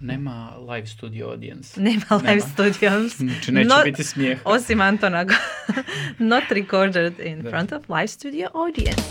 Nema 0.00 0.34
live 0.66 0.86
studio 0.86 1.26
audience. 1.26 1.80
Nema 1.80 2.04
live 2.12 2.28
Nema. 2.28 2.40
studios. 2.42 3.16
Znači 3.18 3.52
neće 3.52 3.68
No- 3.68 3.82
biti 3.84 4.04
smijeh. 4.04 4.38
Osim 4.44 4.80
Antona. 4.80 5.26
Not 6.20 6.44
recorded 6.50 7.20
in 7.20 7.42
Da. 7.42 7.50
front 7.50 7.72
of 7.72 7.88
live 7.88 8.06
studio 8.08 8.48
audience. 8.54 9.02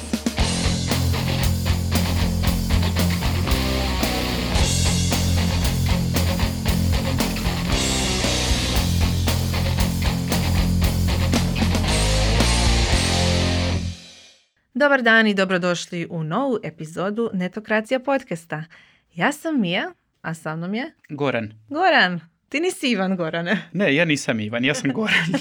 Dobar 14.73 15.01
dan 15.01 15.27
i 15.27 15.33
dobrodošli 15.33 16.07
u 16.09 16.23
novu 16.23 16.59
epizodu 16.63 17.29
Netokracija 17.33 17.99
podcasta. 17.99 18.63
Ja 19.15 19.31
sam 19.31 19.61
Mija, 19.61 19.91
a 20.21 20.33
sa 20.33 20.55
mnom 20.55 20.73
je 20.73 20.91
Goran. 21.09 21.53
Goran. 21.69 22.19
Ti 22.49 22.59
nisi 22.59 22.91
Ivan 22.91 23.15
Gorane. 23.15 23.69
Ne, 23.73 23.95
ja 23.95 24.05
nisam 24.05 24.39
Ivan, 24.39 24.65
ja 24.65 24.73
sam 24.73 24.93
Goran. 24.93 25.29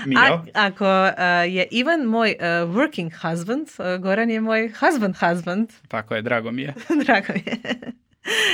A, 0.00 0.06
Mio. 0.06 0.44
ako 0.54 0.84
uh, 0.84 1.54
je 1.54 1.66
Ivan 1.70 2.00
moj 2.00 2.36
uh, 2.38 2.44
working 2.74 3.12
husband, 3.22 3.68
uh, 3.78 4.02
Goran 4.02 4.30
je 4.30 4.40
moj 4.40 4.72
husband 4.80 5.16
husband. 5.16 5.70
Tako 5.88 6.14
je, 6.14 6.22
drago 6.22 6.50
mi 6.50 6.62
je. 6.62 6.74
Drago 7.04 7.32
mi 7.32 7.42
je. 7.46 7.92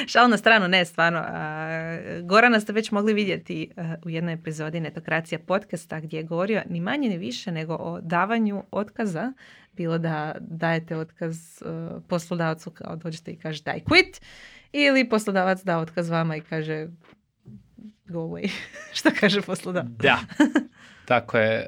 Šal 0.07 0.29
na 0.29 0.37
stranu, 0.37 0.69
ne, 0.69 0.85
stvarno. 0.85 1.19
Uh, 1.19 2.27
Gorana 2.29 2.61
ste 2.61 2.73
već 2.73 2.91
mogli 2.91 3.15
vidjeti 3.15 3.71
uh, 3.77 3.85
u 4.05 4.11
jednoj 4.11 4.35
epizodi 4.35 4.81
Netokracija 4.81 5.39
podcasta 5.39 6.01
gdje 6.01 6.17
je 6.17 6.23
govorio 6.23 6.63
ni 6.69 6.81
manje 6.81 7.09
ni 7.09 7.19
više 7.19 7.53
nego 7.53 7.75
o 7.75 8.01
davanju 8.01 8.63
otkaza. 8.71 9.33
Bilo 9.73 9.99
da 9.99 10.35
dajete 10.41 10.97
otkaz 10.97 11.63
uh, 11.63 12.03
poslodavcu 12.09 12.71
kao 12.71 12.97
dođete 12.97 13.31
i 13.31 13.37
kažete 13.37 13.73
I 13.77 13.81
quit 13.81 14.21
ili 14.73 15.09
poslodavac 15.09 15.63
da 15.63 15.79
otkaz 15.79 16.11
vama 16.11 16.37
i 16.37 16.41
kaže 16.41 16.87
go 18.09 18.19
away. 18.19 18.51
Što 18.99 19.11
kaže 19.21 19.43
poslodavac? 19.43 19.91
Da. 19.91 20.19
Tako 21.07 21.39
je. 21.39 21.55
E, 21.55 21.67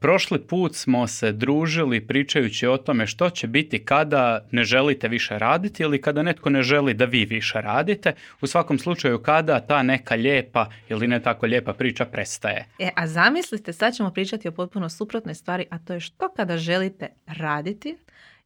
prošli 0.00 0.46
put 0.46 0.74
smo 0.74 1.06
se 1.06 1.32
družili 1.32 2.06
pričajući 2.06 2.66
o 2.66 2.76
tome 2.76 3.06
što 3.06 3.30
će 3.30 3.46
biti 3.46 3.84
kada 3.84 4.46
ne 4.50 4.64
želite 4.64 5.08
više 5.08 5.38
raditi 5.38 5.82
ili 5.82 6.00
kada 6.00 6.22
netko 6.22 6.50
ne 6.50 6.62
želi 6.62 6.94
da 6.94 7.04
vi 7.04 7.24
više 7.24 7.60
radite. 7.60 8.12
U 8.40 8.46
svakom 8.46 8.78
slučaju 8.78 9.22
kada 9.22 9.60
ta 9.60 9.82
neka 9.82 10.14
lijepa 10.14 10.70
ili 10.88 11.06
ne 11.06 11.22
tako 11.22 11.46
lijepa 11.46 11.72
priča 11.72 12.04
prestaje. 12.04 12.66
E, 12.78 12.90
a 12.96 13.06
zamislite, 13.06 13.72
sad 13.72 13.94
ćemo 13.94 14.10
pričati 14.10 14.48
o 14.48 14.52
potpuno 14.52 14.88
suprotnoj 14.88 15.34
stvari, 15.34 15.66
a 15.70 15.78
to 15.78 15.92
je 15.92 16.00
što 16.00 16.28
kada 16.28 16.56
želite 16.56 17.08
raditi 17.26 17.96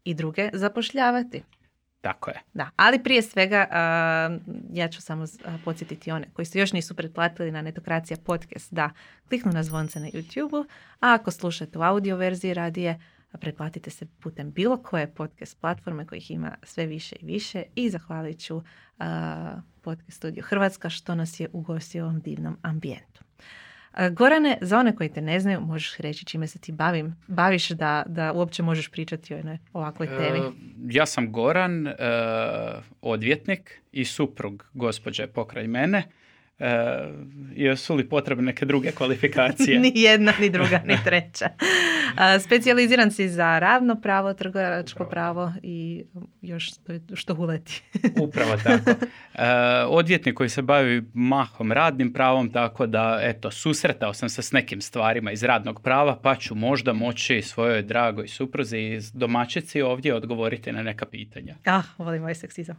i 0.05 0.15
druge 0.15 0.51
zapošljavati. 0.53 1.43
Tako 2.05 2.31
je. 2.31 2.41
Da, 2.55 2.71
ali 2.77 3.03
prije 3.03 3.23
svega 3.23 3.67
a, 3.71 4.39
ja 4.73 4.89
ću 4.89 5.03
samo 5.03 5.25
podsjetiti 5.65 6.11
one 6.11 6.27
koji 6.33 6.47
se 6.47 6.59
još 6.59 6.73
nisu 6.73 6.95
pretplatili 6.97 7.53
na 7.53 7.63
Netokracija 7.63 8.17
podcast 8.25 8.73
da 8.73 8.91
kliknu 9.29 9.53
na 9.53 9.63
zvonce 9.63 10.01
na 10.01 10.07
YouTube-u, 10.07 10.67
a 11.01 11.15
ako 11.15 11.31
slušate 11.31 11.79
u 11.79 11.83
audio 11.83 12.17
verziji 12.17 12.55
radije, 12.55 13.01
pretplatite 13.41 13.91
se 13.91 14.07
putem 14.07 14.53
bilo 14.53 14.83
koje 14.83 15.15
podcast 15.15 15.61
platforme 15.61 16.07
kojih 16.07 16.31
ima 16.31 16.55
sve 16.63 16.87
više 16.87 17.17
i 17.21 17.27
više 17.27 17.63
i 17.75 17.91
zahvalit 17.91 18.41
ću 18.41 18.63
a, 18.99 19.61
podcast 19.83 20.17
studio 20.17 20.43
Hrvatska 20.43 20.91
što 20.91 21.15
nas 21.15 21.41
je 21.41 21.49
ugostio 21.53 22.05
u 22.05 22.09
ovom 22.09 22.21
divnom 22.21 22.57
ambijentu. 22.63 23.24
Gorane, 24.13 24.59
za 24.61 24.79
one 24.79 24.97
koji 24.97 25.09
te 25.09 25.21
ne 25.23 25.41
znaju, 25.41 25.61
možeš 25.61 25.97
reći 25.97 26.25
čime 26.25 26.47
se 26.47 26.59
ti 26.59 26.73
bavim, 26.73 27.17
baviš 27.27 27.69
da, 27.69 28.03
da 28.07 28.33
uopće 28.33 28.63
možeš 28.63 28.89
pričati 28.89 29.35
o 29.35 29.37
jednoj 29.37 29.59
ovakvoj 29.73 30.07
temi. 30.07 30.39
E, 30.39 30.51
ja 30.91 31.07
sam 31.07 31.33
Goran, 31.33 31.87
e, 31.87 31.95
odvjetnik 33.03 33.81
i 33.93 34.05
suprug 34.05 34.67
gospođe 34.75 35.27
pokraj 35.27 35.67
mene. 35.67 36.03
E, 36.59 36.67
jesu 37.55 37.95
li 37.95 38.09
potrebne 38.09 38.45
neke 38.45 38.67
druge 38.67 38.93
kvalifikacije? 38.93 39.79
ni 39.85 39.93
jedna, 39.95 40.33
ni 40.41 40.51
druga, 40.51 40.83
ni 40.85 40.97
treća. 41.05 41.49
A, 42.17 42.39
Specijaliziran 42.39 43.11
si 43.11 43.29
za 43.29 43.59
ravno 43.59 44.01
pravo, 44.01 44.35
trgovačko 44.35 45.05
pravo 45.05 45.53
i 45.63 46.05
još 46.43 46.67
što, 46.67 46.93
što 47.15 47.35
uleti. 47.35 47.83
Upravo 48.27 48.57
tako. 48.57 48.91
E, 49.35 49.47
odvjetnik 49.89 50.35
koji 50.35 50.49
se 50.49 50.63
bavi 50.63 51.05
mahom 51.15 51.73
radnim 51.73 52.13
pravom, 52.13 52.53
tako 52.53 52.87
da, 52.87 53.19
eto, 53.23 53.51
susretao 53.51 54.15
sam 54.15 54.29
se 54.29 54.43
s 54.43 54.53
nekim 54.53 54.81
stvarima 54.81 55.33
iz 55.33 55.43
radnog 55.43 55.83
prava, 55.83 56.19
pa 56.23 56.37
ću 56.37 56.55
možda 56.55 56.93
moći 56.93 57.43
svojoj 57.43 57.83
dragoj 57.83 58.29
supruzi 58.29 58.79
i 58.79 59.01
domaćici 59.13 59.83
ovdje 59.83 60.15
odgovoriti 60.15 60.73
na 60.73 60.83
neka 60.83 61.07
pitanja. 61.07 61.55
Ah, 61.65 61.83
volim 61.99 62.23
ovaj 62.23 62.35
seksizam. 62.35 62.77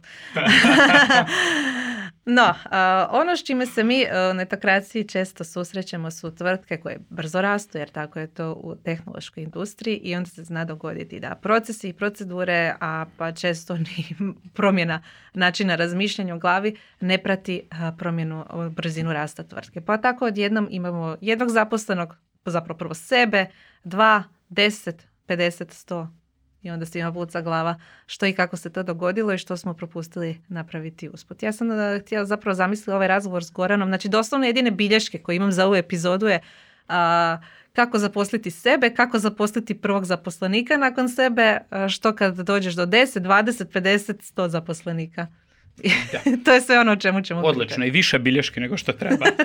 No, 2.26 2.54
a, 2.64 3.08
ono 3.10 3.36
s 3.36 3.44
čime 3.44 3.66
se 3.66 3.84
mi 3.84 4.06
a, 4.06 4.30
u 4.30 4.34
netokraciji 4.34 5.08
često 5.08 5.44
susrećemo 5.44 6.10
su 6.10 6.34
tvrtke 6.34 6.76
koje 6.76 6.98
brzo 7.10 7.40
rastu, 7.40 7.78
jer 7.78 7.90
tako 7.90 8.18
je 8.18 8.26
to 8.26 8.52
u 8.52 8.74
tehnološkoj 8.74 9.42
industriji 9.42 9.96
i 9.96 10.16
onda 10.16 10.30
se 10.30 10.44
zna 10.44 10.64
dogoditi 10.64 11.20
da 11.20 11.34
procesi 11.34 11.88
i 11.88 11.92
procedure, 11.92 12.74
a 12.80 13.06
pa 13.16 13.32
često 13.32 13.76
ni 13.76 14.16
promjena 14.54 15.02
načina 15.34 15.76
razmišljanja 15.76 16.34
u 16.34 16.38
glavi 16.38 16.76
ne 17.00 17.18
prati 17.18 17.68
promjenu, 17.98 18.44
brzinu 18.70 19.12
rasta 19.12 19.42
tvrtke. 19.42 19.80
Pa 19.80 19.96
tako 19.96 20.24
odjednom 20.24 20.68
imamo 20.70 21.16
jednog 21.20 21.50
zaposlenog, 21.50 22.16
zapravo 22.44 22.78
prvo 22.78 22.94
sebe, 22.94 23.46
dva, 23.84 24.22
deset, 24.48 25.08
50, 25.28 25.72
sto 25.72 26.08
i 26.66 26.70
onda 26.70 26.86
svima 26.86 27.12
puca 27.12 27.40
glava 27.40 27.78
što 28.06 28.26
i 28.26 28.32
kako 28.32 28.56
se 28.56 28.72
to 28.72 28.82
dogodilo 28.82 29.32
i 29.32 29.38
što 29.38 29.56
smo 29.56 29.74
propustili 29.74 30.40
napraviti 30.48 31.08
usput. 31.08 31.42
Ja 31.42 31.52
sam 31.52 31.70
uh, 31.70 31.76
htjela 32.02 32.24
zapravo 32.24 32.54
zamisliti 32.54 32.90
ovaj 32.90 33.08
razgovor 33.08 33.44
s 33.44 33.50
Goranom, 33.50 33.88
znači 33.88 34.08
doslovno 34.08 34.46
jedine 34.46 34.70
bilješke 34.70 35.18
koje 35.18 35.36
imam 35.36 35.52
za 35.52 35.66
ovu 35.66 35.74
epizodu 35.74 36.26
je 36.26 36.40
a, 36.88 37.38
kako 37.72 37.98
zaposliti 37.98 38.50
sebe, 38.50 38.94
kako 38.94 39.18
zaposliti 39.18 39.80
prvog 39.80 40.04
zaposlenika 40.04 40.76
nakon 40.76 41.08
sebe, 41.08 41.58
a, 41.70 41.88
što 41.88 42.14
kad 42.14 42.36
dođeš 42.36 42.74
do 42.74 42.86
10, 42.86 43.20
20, 43.20 43.64
50, 43.80 44.34
100 44.36 44.48
zaposlenika. 44.48 45.26
to 46.44 46.52
je 46.52 46.60
sve 46.60 46.80
ono 46.80 46.92
o 46.92 46.96
čemu 46.96 47.22
ćemo 47.22 47.40
Odlično, 47.40 47.84
i 47.84 47.90
više 47.90 48.18
bilješke 48.18 48.60
nego 48.60 48.76
što 48.76 48.92
treba. 48.92 49.26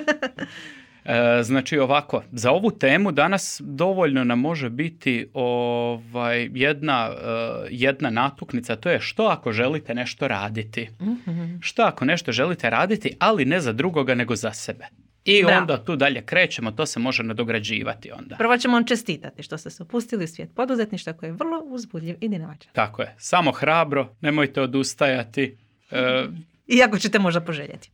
E, 1.04 1.42
znači 1.42 1.78
ovako, 1.78 2.22
za 2.32 2.50
ovu 2.50 2.70
temu 2.70 3.12
danas 3.12 3.60
dovoljno 3.64 4.24
nam 4.24 4.40
može 4.40 4.70
biti 4.70 5.26
ovaj, 5.34 6.50
jedna, 6.54 7.10
e, 7.10 7.66
jedna 7.70 8.10
natuknica, 8.10 8.76
to 8.76 8.90
je 8.90 9.00
što 9.00 9.24
ako 9.24 9.52
želite 9.52 9.94
nešto 9.94 10.28
raditi. 10.28 10.88
Mhm. 11.00 11.54
Što 11.60 11.82
ako 11.82 12.04
nešto 12.04 12.32
želite 12.32 12.70
raditi, 12.70 13.16
ali 13.18 13.44
ne 13.44 13.60
za 13.60 13.72
drugoga 13.72 14.14
nego 14.14 14.36
za 14.36 14.52
sebe. 14.52 14.86
I 15.24 15.42
Bravo. 15.42 15.60
onda 15.60 15.84
tu 15.84 15.96
dalje 15.96 16.22
krećemo, 16.22 16.70
to 16.70 16.86
se 16.86 17.00
može 17.00 17.22
nadograđivati 17.22 18.12
onda. 18.12 18.36
Prvo 18.36 18.56
ćemo 18.56 18.74
vam 18.74 18.86
čestitati 18.86 19.42
što 19.42 19.58
ste 19.58 19.70
se 19.70 19.82
upustili 19.82 20.24
u 20.24 20.28
svijet 20.28 20.50
poduzetništva 20.54 21.12
koji 21.12 21.28
je 21.28 21.32
vrlo 21.32 21.62
uzbudljiv 21.64 22.16
i 22.20 22.28
dinamičan. 22.28 22.72
Tako 22.72 23.02
je, 23.02 23.14
samo 23.18 23.52
hrabro, 23.52 24.14
nemojte 24.20 24.60
odustajati. 24.62 25.56
E, 25.90 26.24
Iako 26.78 26.98
ćete 26.98 27.18
možda 27.18 27.40
poželjeti. 27.40 27.90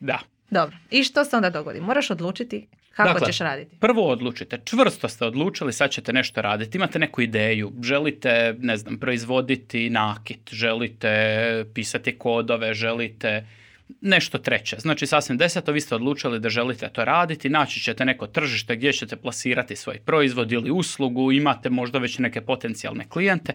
da. 0.00 0.18
Dobro. 0.50 0.76
I 0.90 1.04
što 1.04 1.24
se 1.24 1.36
onda 1.36 1.50
dogodi? 1.50 1.80
Moraš 1.80 2.10
odlučiti 2.10 2.66
kako 2.96 3.12
Dakle, 3.12 3.32
ćeš 3.32 3.38
raditi. 3.38 3.76
Prvo 3.80 4.08
odlučite, 4.08 4.60
čvrsto 4.64 5.08
ste 5.08 5.24
odlučili, 5.24 5.72
sad 5.72 5.90
ćete 5.90 6.12
nešto 6.12 6.42
raditi, 6.42 6.78
imate 6.78 6.98
neku 6.98 7.20
ideju, 7.22 7.72
želite, 7.82 8.54
ne 8.58 8.76
znam, 8.76 8.98
proizvoditi 8.98 9.90
nakit, 9.90 10.50
želite 10.52 11.64
pisati 11.74 12.18
kodove, 12.18 12.74
želite 12.74 13.46
nešto 14.00 14.38
treće. 14.38 14.76
Znači 14.78 15.06
sasvim 15.06 15.38
deseto, 15.38 15.72
vi 15.72 15.80
ste 15.80 15.94
odlučili 15.94 16.40
da 16.40 16.48
želite 16.48 16.88
to 16.88 17.04
raditi, 17.04 17.48
naći 17.48 17.80
ćete 17.80 18.04
neko 18.04 18.26
tržište 18.26 18.76
gdje 18.76 18.92
ćete 18.92 19.16
plasirati 19.16 19.76
svoj 19.76 19.98
proizvod 19.98 20.52
ili 20.52 20.70
uslugu, 20.70 21.32
imate 21.32 21.70
možda 21.70 21.98
već 21.98 22.18
neke 22.18 22.40
potencijalne 22.40 23.08
klijente. 23.08 23.52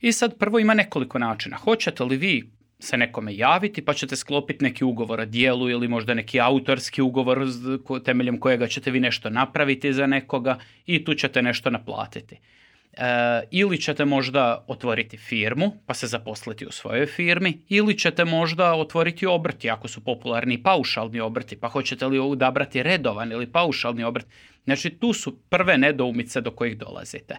I 0.00 0.12
sad 0.12 0.38
prvo 0.38 0.58
ima 0.58 0.74
nekoliko 0.74 1.18
načina. 1.18 1.56
Hoćete 1.56 2.04
li 2.04 2.16
vi 2.16 2.50
se 2.84 2.96
nekome 2.96 3.36
javiti 3.36 3.84
pa 3.84 3.94
ćete 3.94 4.16
sklopiti 4.16 4.64
neki 4.64 4.84
ugovor 4.84 5.20
o 5.20 5.24
dijelu 5.24 5.70
ili 5.70 5.88
možda 5.88 6.14
neki 6.14 6.40
autorski 6.40 7.02
ugovor 7.02 7.46
temeljem 8.04 8.40
kojega 8.40 8.66
ćete 8.66 8.90
vi 8.90 9.00
nešto 9.00 9.30
napraviti 9.30 9.92
za 9.92 10.06
nekoga 10.06 10.58
i 10.86 11.04
tu 11.04 11.14
ćete 11.14 11.42
nešto 11.42 11.70
naplatiti. 11.70 12.38
E, 12.96 13.46
ili 13.50 13.80
ćete 13.80 14.04
možda 14.04 14.64
otvoriti 14.68 15.16
firmu 15.16 15.72
pa 15.86 15.94
se 15.94 16.06
zaposliti 16.06 16.66
u 16.66 16.70
svojoj 16.70 17.06
firmi 17.06 17.62
ili 17.68 17.98
ćete 17.98 18.24
možda 18.24 18.74
otvoriti 18.74 19.26
obrt 19.26 19.64
ako 19.64 19.88
su 19.88 20.04
popularni 20.04 20.62
paušalni 20.62 21.20
obrti 21.20 21.56
pa 21.56 21.68
hoćete 21.68 22.06
li 22.06 22.18
odabrati 22.18 22.82
redovan 22.82 23.32
ili 23.32 23.52
paušalni 23.52 24.04
obrt. 24.04 24.26
Znači 24.64 24.90
tu 24.90 25.12
su 25.12 25.38
prve 25.38 25.78
nedoumice 25.78 26.40
do 26.40 26.50
kojih 26.50 26.78
dolazite. 26.78 27.36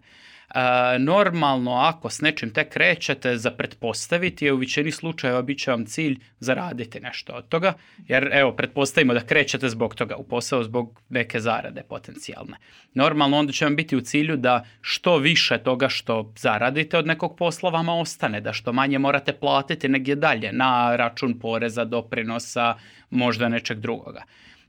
Normalno, 1.00 1.74
ako 1.75 2.09
s 2.09 2.21
nečim 2.21 2.53
tek 2.53 2.69
krećete, 2.69 3.38
za 3.38 3.51
pretpostaviti 3.51 4.45
je 4.45 4.53
u 4.53 4.57
većini 4.57 4.92
slučajeva 4.92 5.42
bit 5.42 5.59
će 5.59 5.71
vam 5.71 5.86
cilj 5.86 6.19
zaraditi 6.39 7.00
nešto 7.00 7.33
od 7.33 7.47
toga, 7.47 7.74
jer 8.07 8.30
evo, 8.33 8.51
pretpostavimo 8.51 9.13
da 9.13 9.19
krećete 9.19 9.69
zbog 9.69 9.95
toga 9.95 10.15
u 10.15 10.24
posao, 10.24 10.63
zbog 10.63 11.01
neke 11.09 11.39
zarade 11.39 11.83
potencijalne. 11.89 12.57
Normalno, 12.94 13.38
onda 13.38 13.53
će 13.53 13.65
vam 13.65 13.75
biti 13.75 13.95
u 13.95 14.01
cilju 14.01 14.38
da 14.38 14.65
što 14.81 15.18
više 15.18 15.57
toga 15.57 15.89
što 15.89 16.33
zaradite 16.38 16.98
od 16.98 17.07
nekog 17.07 17.38
posla 17.38 17.69
vama 17.69 17.95
ostane, 17.95 18.41
da 18.41 18.53
što 18.53 18.74
manje 18.74 19.00
morate 19.00 19.33
platiti 19.33 19.89
negdje 19.89 20.15
dalje 20.15 20.51
na 20.53 20.95
račun 20.95 21.39
poreza, 21.39 21.86
doprinosa, 21.86 22.75
možda 23.09 23.50
nečeg 23.50 23.80
drugoga. 23.80 24.24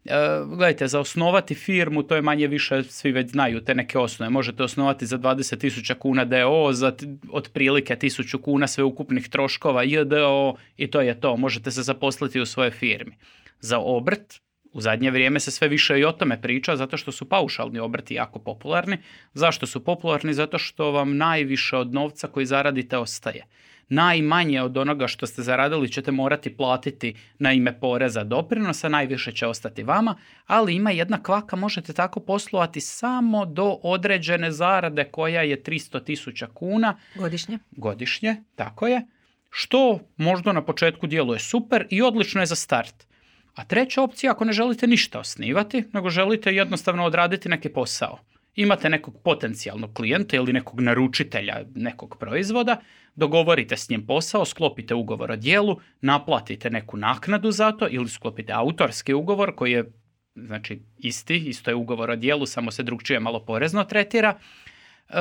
E, 0.08 0.44
gledajte, 0.46 0.88
za 0.88 1.00
osnovati 1.00 1.54
firmu, 1.54 2.02
to 2.02 2.14
je 2.14 2.22
manje 2.22 2.46
više, 2.46 2.82
svi 2.82 3.12
već 3.12 3.30
znaju 3.30 3.60
te 3.60 3.74
neke 3.74 3.98
osnove. 3.98 4.30
Možete 4.30 4.62
osnovati 4.62 5.06
za 5.06 5.18
20.000 5.18 5.94
kuna 5.94 6.24
DO, 6.24 6.72
za 6.72 6.92
otprilike 7.30 7.96
1000 7.96 8.40
kuna 8.42 8.66
sveukupnih 8.66 9.28
troškova 9.28 9.82
JDO 9.82 10.54
i 10.76 10.86
to 10.86 11.00
je 11.00 11.20
to. 11.20 11.36
Možete 11.36 11.70
se 11.70 11.82
zaposliti 11.82 12.40
u 12.40 12.46
svojoj 12.46 12.70
firmi. 12.70 13.16
Za 13.60 13.78
obrt, 13.78 14.40
u 14.72 14.80
zadnje 14.80 15.10
vrijeme 15.10 15.40
se 15.40 15.50
sve 15.50 15.68
više 15.68 15.98
i 15.98 16.04
o 16.04 16.12
tome 16.12 16.40
priča 16.40 16.76
zato 16.76 16.96
što 16.96 17.12
su 17.12 17.28
paušalni 17.28 17.78
obrti 17.78 18.14
jako 18.14 18.38
popularni. 18.38 18.98
Zašto 19.34 19.66
su 19.66 19.84
popularni? 19.84 20.34
Zato 20.34 20.58
što 20.58 20.90
vam 20.90 21.16
najviše 21.16 21.76
od 21.76 21.94
novca 21.94 22.28
koji 22.28 22.46
zaradite 22.46 22.98
ostaje 22.98 23.46
najmanje 23.88 24.62
od 24.62 24.76
onoga 24.76 25.06
što 25.06 25.26
ste 25.26 25.42
zaradili 25.42 25.88
ćete 25.88 26.12
morati 26.12 26.56
platiti 26.56 27.14
na 27.38 27.52
ime 27.52 27.80
poreza 27.80 28.24
doprinosa, 28.24 28.88
najviše 28.88 29.32
će 29.32 29.46
ostati 29.46 29.82
vama, 29.82 30.16
ali 30.46 30.74
ima 30.74 30.90
jedna 30.90 31.22
kvaka, 31.22 31.56
možete 31.56 31.92
tako 31.92 32.20
poslovati 32.20 32.80
samo 32.80 33.44
do 33.46 33.78
određene 33.82 34.50
zarade 34.50 35.04
koja 35.04 35.42
je 35.42 35.62
300 35.62 36.04
tisuća 36.04 36.46
kuna. 36.54 36.96
Godišnje. 37.14 37.58
Godišnje, 37.70 38.36
tako 38.54 38.86
je. 38.86 39.06
Što 39.50 40.00
možda 40.16 40.52
na 40.52 40.64
početku 40.64 41.06
djeluje 41.06 41.38
super 41.38 41.86
i 41.90 42.02
odlično 42.02 42.40
je 42.40 42.46
za 42.46 42.54
start. 42.54 43.06
A 43.54 43.64
treća 43.64 44.02
opcija, 44.02 44.32
ako 44.32 44.44
ne 44.44 44.52
želite 44.52 44.86
ništa 44.86 45.20
osnivati, 45.20 45.84
nego 45.92 46.10
želite 46.10 46.54
jednostavno 46.54 47.04
odraditi 47.04 47.48
neki 47.48 47.68
posao. 47.68 48.18
Imate 48.56 48.88
nekog 48.88 49.22
potencijalnog 49.24 49.94
klijenta 49.94 50.36
ili 50.36 50.52
nekog 50.52 50.80
naručitelja 50.80 51.62
nekog 51.74 52.16
proizvoda, 52.20 52.80
dogovorite 53.14 53.76
s 53.76 53.88
njim 53.88 54.06
posao, 54.06 54.44
sklopite 54.44 54.94
ugovor 54.94 55.30
o 55.30 55.36
dijelu, 55.36 55.80
naplatite 56.00 56.70
neku 56.70 56.96
naknadu 56.96 57.50
za 57.50 57.72
to 57.72 57.88
ili 57.90 58.08
sklopite 58.08 58.52
autorski 58.52 59.14
ugovor 59.14 59.54
koji 59.54 59.72
je 59.72 59.92
znači 60.34 60.82
isti, 60.98 61.36
isto 61.36 61.70
je 61.70 61.74
ugovor 61.74 62.10
o 62.10 62.16
dijelu, 62.16 62.46
samo 62.46 62.70
se 62.70 62.82
drugčije 62.82 63.20
malo 63.20 63.44
porezno 63.44 63.84
tretira. 63.84 64.34
E, 65.08 65.12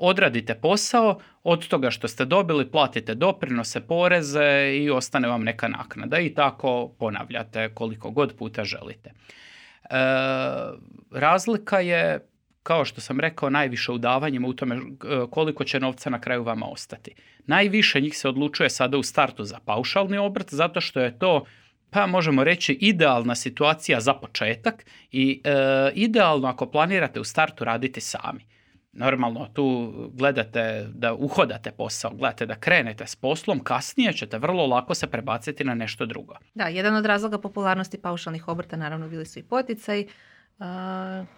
odradite 0.00 0.54
posao, 0.54 1.20
od 1.42 1.68
toga 1.68 1.90
što 1.90 2.08
ste 2.08 2.24
dobili 2.24 2.70
platite 2.70 3.14
doprinose, 3.14 3.80
poreze 3.80 4.72
i 4.74 4.90
ostane 4.90 5.28
vam 5.28 5.44
neka 5.44 5.68
naknada 5.68 6.18
i 6.18 6.34
tako 6.34 6.88
ponavljate 6.98 7.74
koliko 7.74 8.10
god 8.10 8.36
puta 8.36 8.64
želite. 8.64 9.10
E, 9.10 9.14
razlika 11.10 11.80
je 11.80 12.29
kao 12.62 12.84
što 12.84 13.00
sam 13.00 13.20
rekao, 13.20 13.50
najviše 13.50 13.92
u 13.92 13.98
u 14.46 14.52
tome 14.52 14.76
e, 14.76 14.80
koliko 15.30 15.64
će 15.64 15.80
novca 15.80 16.10
na 16.10 16.20
kraju 16.20 16.42
vama 16.42 16.66
ostati. 16.66 17.14
Najviše 17.46 18.00
njih 18.00 18.18
se 18.18 18.28
odlučuje 18.28 18.70
sada 18.70 18.98
u 18.98 19.02
startu 19.02 19.44
za 19.44 19.58
paušalni 19.64 20.18
obrt, 20.18 20.54
zato 20.54 20.80
što 20.80 21.00
je 21.00 21.18
to 21.18 21.44
pa 21.90 22.06
možemo 22.06 22.44
reći 22.44 22.72
idealna 22.72 23.34
situacija 23.34 24.00
za 24.00 24.14
početak 24.14 24.86
i 25.12 25.40
e, 25.44 25.52
idealno 25.94 26.48
ako 26.48 26.70
planirate 26.70 27.20
u 27.20 27.24
startu 27.24 27.64
raditi 27.64 28.00
sami. 28.00 28.46
Normalno 28.92 29.48
tu 29.54 29.92
gledate 30.14 30.86
da 30.94 31.14
uhodate 31.14 31.70
posao, 31.70 32.10
gledate 32.10 32.46
da 32.46 32.54
krenete 32.54 33.06
s 33.06 33.16
poslom, 33.16 33.60
kasnije 33.64 34.12
ćete 34.12 34.38
vrlo 34.38 34.66
lako 34.66 34.94
se 34.94 35.06
prebaciti 35.06 35.64
na 35.64 35.74
nešto 35.74 36.06
drugo. 36.06 36.34
Da, 36.54 36.68
jedan 36.68 36.94
od 36.94 37.06
razloga 37.06 37.38
popularnosti 37.38 37.98
paušalnih 37.98 38.48
obrta 38.48 38.76
naravno 38.76 39.08
bili 39.08 39.26
su 39.26 39.38
i 39.38 39.42
poticaji, 39.42 40.08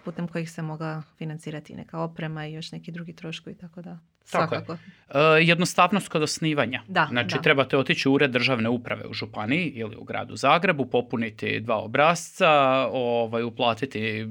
putem 0.04 0.28
kojih 0.28 0.50
se 0.50 0.62
mogla 0.62 1.02
financirati 1.18 1.74
neka 1.74 2.00
oprema 2.00 2.46
i 2.46 2.52
još 2.52 2.72
neki 2.72 2.92
drugi 2.92 3.12
troškovi, 3.12 3.56
tako 3.56 3.82
da 3.82 3.98
svakako. 4.24 4.72
E, 4.72 5.18
jednostavnost 5.40 6.08
kod 6.08 6.22
osnivanja. 6.22 6.82
Da, 6.88 7.08
znači 7.10 7.36
trebate 7.42 7.76
otići 7.76 8.08
u 8.08 8.12
ured 8.12 8.30
državne 8.30 8.68
uprave 8.68 9.06
u 9.06 9.12
Županiji 9.12 9.66
ili 9.66 9.96
u 9.96 10.04
gradu 10.04 10.36
Zagrebu, 10.36 10.86
popuniti 10.86 11.60
dva 11.60 11.76
obrazca, 11.76 12.50
ovaj, 12.92 13.42
uplatiti 13.42 14.26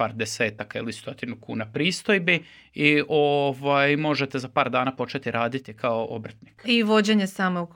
par 0.00 0.14
desetaka 0.14 0.78
ili 0.78 0.92
stotinu 0.92 1.36
kuna 1.40 1.66
pristojbi 1.72 2.44
i 2.74 3.02
ovaj, 3.08 3.96
možete 3.96 4.38
za 4.38 4.48
par 4.48 4.70
dana 4.70 4.96
početi 4.96 5.30
raditi 5.30 5.74
kao 5.74 6.06
obrtnik. 6.10 6.62
I 6.64 6.82
vođenje 6.82 7.26
samog 7.26 7.74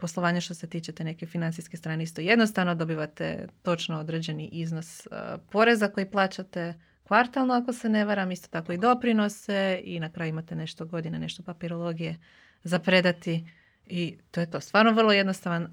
poslovanja 0.00 0.40
što 0.40 0.54
se 0.54 0.66
tiče 0.66 0.92
te 0.92 1.04
neke 1.04 1.26
financijske 1.26 1.76
strane 1.76 2.02
isto 2.04 2.20
jednostavno, 2.20 2.74
dobivate 2.74 3.48
točno 3.62 4.00
određeni 4.00 4.48
iznos 4.52 5.06
uh, 5.06 5.16
poreza 5.50 5.88
koji 5.88 6.10
plaćate 6.10 6.74
kvartalno 7.02 7.54
ako 7.54 7.72
se 7.72 7.88
ne 7.88 8.04
varam, 8.04 8.30
isto 8.30 8.48
tako 8.48 8.72
i 8.72 8.78
doprinose 8.78 9.80
i 9.84 10.00
na 10.00 10.12
kraju 10.12 10.28
imate 10.28 10.54
nešto 10.54 10.86
godine, 10.86 11.18
nešto 11.18 11.42
papirologije 11.42 12.18
za 12.62 12.78
predati 12.78 13.44
i 13.86 14.16
to 14.30 14.40
je 14.40 14.50
to. 14.50 14.60
Stvarno 14.60 14.92
vrlo 14.92 15.12
jednostavan 15.12 15.68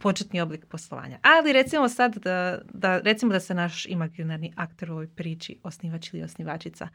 početni 0.00 0.40
oblik 0.40 0.66
poslovanja. 0.66 1.18
Ali 1.22 1.52
recimo 1.52 1.88
sad 1.88 2.16
da, 2.16 2.58
da, 2.72 2.98
recimo 2.98 3.32
da 3.32 3.40
se 3.40 3.54
naš 3.54 3.86
imaginarni 3.86 4.52
aktor 4.56 4.90
u 4.90 4.92
ovoj 4.92 5.08
priči, 5.08 5.58
osnivač 5.62 6.12
ili 6.12 6.22
osnivačica, 6.22 6.88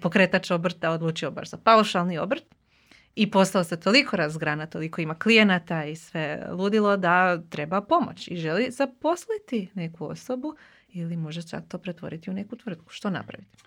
pokretač 0.00 0.50
obrta 0.50 0.90
odlučio 0.90 1.30
baš 1.30 1.50
za 1.50 1.58
paušalni 1.58 2.18
obrt 2.18 2.44
i 3.14 3.30
postao 3.30 3.64
se 3.64 3.80
toliko 3.80 4.16
razgrana, 4.16 4.66
toliko 4.66 5.00
ima 5.00 5.14
klijenata 5.14 5.84
i 5.84 5.96
sve 5.96 6.46
ludilo 6.50 6.96
da 6.96 7.42
treba 7.42 7.80
pomoć 7.80 8.28
i 8.28 8.36
želi 8.36 8.70
zaposliti 8.70 9.68
neku 9.74 10.06
osobu 10.06 10.54
ili 10.88 11.16
može 11.16 11.42
čak 11.42 11.64
to 11.68 11.78
pretvoriti 11.78 12.30
u 12.30 12.34
neku 12.34 12.56
tvrtku. 12.56 12.84
Što 12.88 13.10
napraviti? 13.10 13.58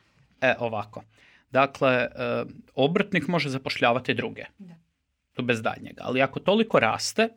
E, 0.41 0.55
ovako. 0.59 1.03
Dakle, 1.51 1.93
e, 1.93 2.09
obrtnik 2.75 3.27
može 3.27 3.49
zapošljavati 3.49 4.13
druge. 4.13 4.43
Da 4.57 4.86
bez 5.41 5.61
daljnjega. 5.61 6.01
Ali 6.03 6.21
ako 6.21 6.39
toliko 6.39 6.79
raste, 6.79 7.29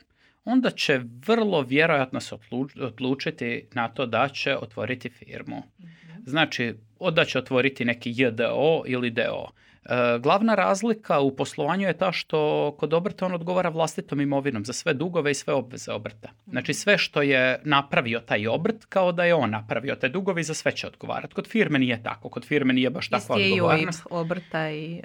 onda 0.45 0.71
će 0.71 1.01
vrlo 1.27 1.63
vjerojatno 1.63 2.21
se 2.21 2.37
odlučiti 2.81 3.67
na 3.73 3.89
to 3.89 4.07
da 4.07 4.29
će 4.29 4.57
otvoriti 4.57 5.09
firmu. 5.09 5.63
Mhm. 5.81 5.91
Znači, 6.27 6.75
da 7.13 7.25
će 7.25 7.39
otvoriti 7.39 7.85
neki 7.85 8.15
JDO 8.17 8.83
ili 8.87 9.11
DO. 9.11 9.51
E, 9.85 10.19
glavna 10.19 10.55
razlika 10.55 11.21
u 11.21 11.37
poslovanju 11.37 11.87
je 11.87 11.99
ta 11.99 12.13
što 12.13 12.75
kod 12.79 12.95
obrta 12.95 13.27
on 13.27 13.35
odgovara 13.35 13.69
vlastitom 13.69 14.21
imovinom 14.21 14.65
za 14.65 14.73
sve 14.73 14.95
dugove 14.95 15.31
i 15.31 15.35
sve 15.35 15.55
obveze 15.55 15.93
obrta. 15.93 16.29
Znači 16.47 16.75
sve 16.75 16.99
što 16.99 17.23
je 17.23 17.61
napravio 17.65 18.21
taj 18.21 18.47
obrt 18.47 18.85
kao 18.85 19.13
da 19.13 19.25
je 19.25 19.35
on 19.35 19.51
napravio 19.51 19.95
te 19.95 20.09
dugove 20.09 20.41
i 20.41 20.45
za 20.45 20.55
sve 20.55 20.73
će 20.73 20.87
odgovarati. 20.87 21.35
Kod 21.35 21.49
firme 21.49 21.79
nije 21.79 22.03
tako, 22.03 22.29
kod 22.29 22.45
firme 22.45 22.73
nije 22.73 22.91
baš 22.91 23.09
takva 23.09 23.37
odgovornost. 23.37 23.99
Isti 23.99 24.09
je 24.09 24.17
i 24.17 24.21
obrta 24.21 24.71
i 24.71 25.01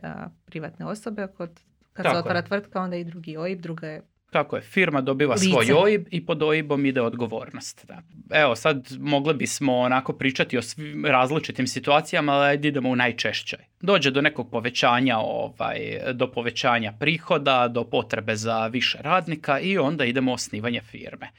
privatne 0.46 0.86
osobe, 0.86 1.28
kod 1.38 1.60
kad 1.96 2.06
se 2.12 2.18
otvara 2.18 2.42
tvrtka, 2.42 2.82
onda 2.82 2.96
i 2.96 3.04
drugi 3.04 3.38
OIB, 3.38 3.62
druga 3.62 3.88
je 3.88 4.02
tako 4.36 4.56
je, 4.56 4.62
firma 4.62 5.02
dobiva 5.02 5.38
svoj 5.38 5.72
OIB 5.74 6.08
i 6.12 6.26
pod 6.26 6.44
OIB-om 6.44 6.86
ide 6.86 7.02
odgovornost. 7.02 7.86
Da. 7.88 8.02
Evo, 8.32 8.56
sad 8.56 8.88
mogli 9.00 9.34
bismo 9.34 9.78
onako 9.78 10.14
pričati 10.14 10.58
o 10.58 10.62
svim 10.62 11.06
različitim 11.06 11.68
situacijama, 11.68 12.34
ali 12.34 12.68
idemo 12.68 12.90
u 12.90 12.96
najčešćoj. 12.96 13.60
Dođe 13.82 14.12
do 14.12 14.22
nekog 14.22 14.52
povećanja, 14.52 15.18
ovaj, 15.18 15.80
do 16.14 16.32
povećanja 16.32 16.94
prihoda, 17.00 17.68
do 17.68 17.84
potrebe 17.84 18.36
za 18.36 18.68
više 18.68 18.98
radnika 19.02 19.60
i 19.60 19.78
onda 19.78 20.06
idemo 20.06 20.34
osnivanje 20.34 20.82
firme. 20.82 21.30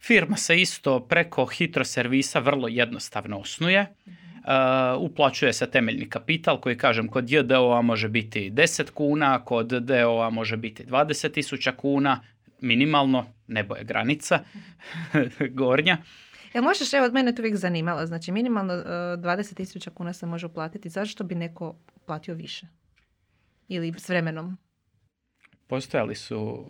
Firma 0.00 0.36
se 0.36 0.60
isto 0.60 1.00
preko 1.00 1.46
hitro 1.46 1.84
servisa 1.84 2.38
vrlo 2.38 2.68
jednostavno 2.68 3.38
osnuje. 3.38 3.86
Uh, 4.50 5.02
uplaćuje 5.02 5.52
se 5.52 5.70
temeljni 5.70 6.08
kapital 6.08 6.60
koji 6.60 6.78
kažem 6.78 7.08
kod 7.08 7.30
JDO-a 7.30 7.82
može 7.82 8.08
biti 8.08 8.50
10 8.50 8.90
kuna, 8.90 9.44
kod 9.44 9.66
DO-a 9.68 10.30
može 10.30 10.56
biti 10.56 10.84
20.000 10.84 11.76
kuna, 11.76 12.20
minimalno, 12.60 13.26
nebo 13.46 13.76
je 13.76 13.84
granica, 13.84 14.38
gornja. 15.58 15.98
Jel 16.54 16.64
možeš, 16.64 16.92
evo 16.92 17.06
od 17.06 17.12
mene 17.12 17.34
to 17.34 17.42
uvijek 17.42 17.56
zanimalo, 17.56 18.06
znači 18.06 18.32
minimalno 18.32 18.74
uh, 18.74 18.82
20.000 18.82 19.90
kuna 19.90 20.12
se 20.12 20.26
može 20.26 20.46
uplatiti, 20.46 20.88
zašto 20.88 21.24
bi 21.24 21.34
neko 21.34 21.76
platio 22.06 22.34
više? 22.34 22.66
Ili 23.68 23.94
s 23.98 24.08
vremenom? 24.08 24.56
Postojali 25.70 26.14
su 26.14 26.66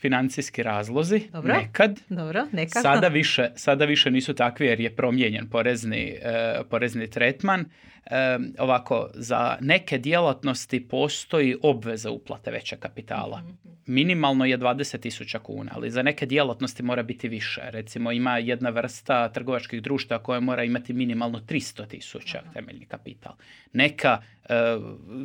financijski 0.00 0.62
razlozi 0.62 1.20
Dobro. 1.32 1.54
nekad. 1.54 2.00
Dobro, 2.08 2.46
nekako. 2.52 2.82
Sada 2.82 3.08
više, 3.20 3.50
sada 3.54 3.84
više 3.84 4.10
nisu 4.10 4.34
takvi 4.34 4.66
jer 4.66 4.80
je 4.80 4.96
promijenjen 4.96 5.48
porezni, 5.50 6.18
e, 6.22 6.60
porezni 6.70 7.10
tretman. 7.10 7.64
E, 8.06 8.38
ovako, 8.58 9.08
za 9.14 9.56
neke 9.60 9.98
djelatnosti 9.98 10.88
postoji 10.88 11.56
obveza 11.62 12.10
uplate 12.10 12.50
veća 12.50 12.76
kapitala. 12.76 13.42
Minimalno 13.86 14.44
je 14.44 14.58
20.000 14.58 15.38
kuna, 15.38 15.72
ali 15.74 15.90
za 15.90 16.02
neke 16.02 16.26
djelatnosti 16.26 16.82
mora 16.82 17.02
biti 17.02 17.28
više. 17.28 17.60
Recimo 17.64 18.12
ima 18.12 18.38
jedna 18.38 18.70
vrsta 18.70 19.28
trgovačkih 19.28 19.82
društva 19.82 20.18
koja 20.18 20.40
mora 20.40 20.64
imati 20.64 20.92
minimalno 20.92 21.38
300.000 21.38 22.38
temeljni 22.52 22.86
kapital. 22.86 23.32
Neka, 23.72 24.22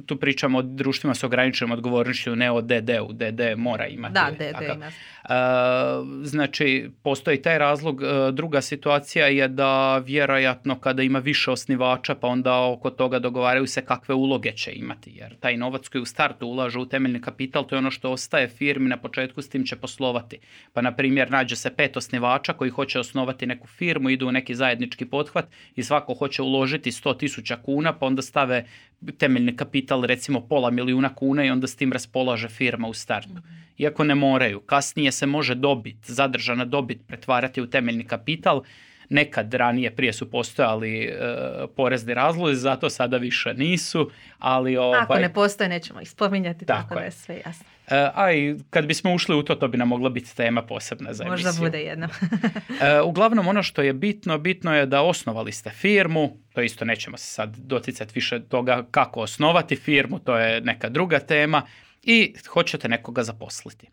tu 0.05 0.17
pričamo 0.17 0.57
o 0.57 0.61
društvima 0.61 1.15
s 1.15 1.23
ograničenom 1.23 1.71
odgovornošću, 1.71 2.35
ne 2.35 2.51
o 2.51 2.61
DD-u. 2.61 3.13
DD 3.13 3.41
mora 3.57 3.87
imati. 3.87 4.13
Da, 4.13 4.31
DD 4.31 4.61
ima. 4.75 4.85
E, 4.85 5.33
znači, 6.23 6.89
postoji 7.03 7.41
taj 7.41 7.57
razlog. 7.57 8.03
E, 8.03 8.31
Druga 8.31 8.61
situacija 8.61 9.27
je 9.27 9.47
da 9.47 9.97
vjerojatno 9.97 10.79
kada 10.79 11.03
ima 11.03 11.19
više 11.19 11.51
osnivača, 11.51 12.15
pa 12.15 12.27
onda 12.27 12.61
oko 12.61 12.89
toga 12.89 13.19
dogovaraju 13.19 13.67
se 13.67 13.85
kakve 13.85 14.15
uloge 14.15 14.51
će 14.51 14.71
imati. 14.73 15.11
Jer 15.15 15.35
taj 15.39 15.57
novac 15.57 15.87
koji 15.87 16.01
u 16.01 16.05
startu 16.05 16.47
ulažu 16.47 16.81
u 16.81 16.85
temeljni 16.85 17.21
kapital, 17.21 17.67
to 17.67 17.75
je 17.75 17.77
ono 17.77 17.91
što 17.91 18.11
ostaje 18.11 18.47
firmi 18.47 18.89
na 18.89 18.97
početku, 18.97 19.41
s 19.41 19.49
tim 19.49 19.65
će 19.65 19.75
poslovati. 19.75 20.39
Pa, 20.73 20.81
na 20.81 20.95
primjer, 20.95 21.31
nađe 21.31 21.55
se 21.55 21.75
pet 21.75 21.97
osnivača 21.97 22.53
koji 22.53 22.71
hoće 22.71 22.99
osnovati 22.99 23.45
neku 23.45 23.67
firmu, 23.67 24.09
idu 24.09 24.27
u 24.27 24.31
neki 24.31 24.55
zajednički 24.55 25.05
pothvat 25.05 25.45
i 25.75 25.83
svako 25.83 26.13
hoće 26.13 26.41
uložiti 26.41 26.91
100.000 26.91 27.61
kuna, 27.61 27.93
pa 27.93 28.05
onda 28.05 28.21
stave 28.21 28.65
temeljni 29.17 29.55
kapital 29.55 30.03
recimo 30.03 30.41
pola 30.47 30.71
milijuna 30.71 31.15
kuna 31.15 31.45
i 31.45 31.49
onda 31.49 31.67
s 31.67 31.75
tim 31.75 31.93
raspolaže 31.93 32.49
firma 32.49 32.87
u 32.87 32.93
startu. 32.93 33.41
Iako 33.77 34.03
ne 34.03 34.15
moraju. 34.15 34.59
Kasnije 34.59 35.11
se 35.11 35.25
može 35.25 35.55
dobit, 35.55 35.97
zadržana 36.05 36.65
dobit 36.65 36.99
pretvarati 37.07 37.61
u 37.61 37.69
temeljni 37.69 38.03
kapital. 38.03 38.63
Nekad 39.09 39.53
ranije 39.53 39.95
prije 39.95 40.13
su 40.13 40.31
postojali 40.31 41.03
e, 41.03 41.11
porezni 41.75 42.13
razlozi, 42.13 42.55
zato 42.55 42.89
sada 42.89 43.17
više 43.17 43.53
nisu, 43.53 44.11
ali 44.39 44.77
Ako 44.77 44.83
ovaj, 44.83 45.21
ne 45.21 45.33
postoje, 45.33 45.69
nećemo 45.69 46.01
ih 46.01 46.09
spominjati, 46.09 46.65
tako, 46.65 46.81
Tako 46.81 46.95
da 46.95 47.01
je 47.01 47.11
sve 47.11 47.41
jasno. 47.45 47.65
A 48.13 48.31
i 48.31 48.55
kad 48.69 48.85
bismo 48.85 49.13
ušli 49.13 49.35
u 49.35 49.43
to, 49.43 49.55
to 49.55 49.67
bi 49.67 49.77
nam 49.77 49.87
mogla 49.87 50.09
biti 50.09 50.35
tema 50.35 50.61
posebna 50.61 51.13
za 51.13 51.25
Možda 51.25 51.49
emisiju. 51.49 51.65
bude 51.65 51.81
jedno. 51.81 52.07
E, 52.81 53.01
uglavnom 53.01 53.47
ono 53.47 53.63
što 53.63 53.81
je 53.81 53.93
bitno, 53.93 54.37
bitno 54.37 54.75
je 54.75 54.85
da 54.85 55.01
osnovali 55.01 55.51
ste 55.51 55.69
firmu, 55.69 56.37
to 56.53 56.61
isto 56.61 56.85
nećemo 56.85 57.17
se 57.17 57.27
sad 57.27 57.55
doticati 57.57 58.11
više 58.15 58.39
toga 58.47 58.83
kako 58.91 59.19
osnovati 59.21 59.75
firmu, 59.75 60.19
to 60.19 60.37
je 60.37 60.61
neka 60.61 60.89
druga 60.89 61.19
tema 61.19 61.61
i 62.03 62.33
hoćete 62.47 62.89
nekoga 62.89 63.23
zaposliti. 63.23 63.87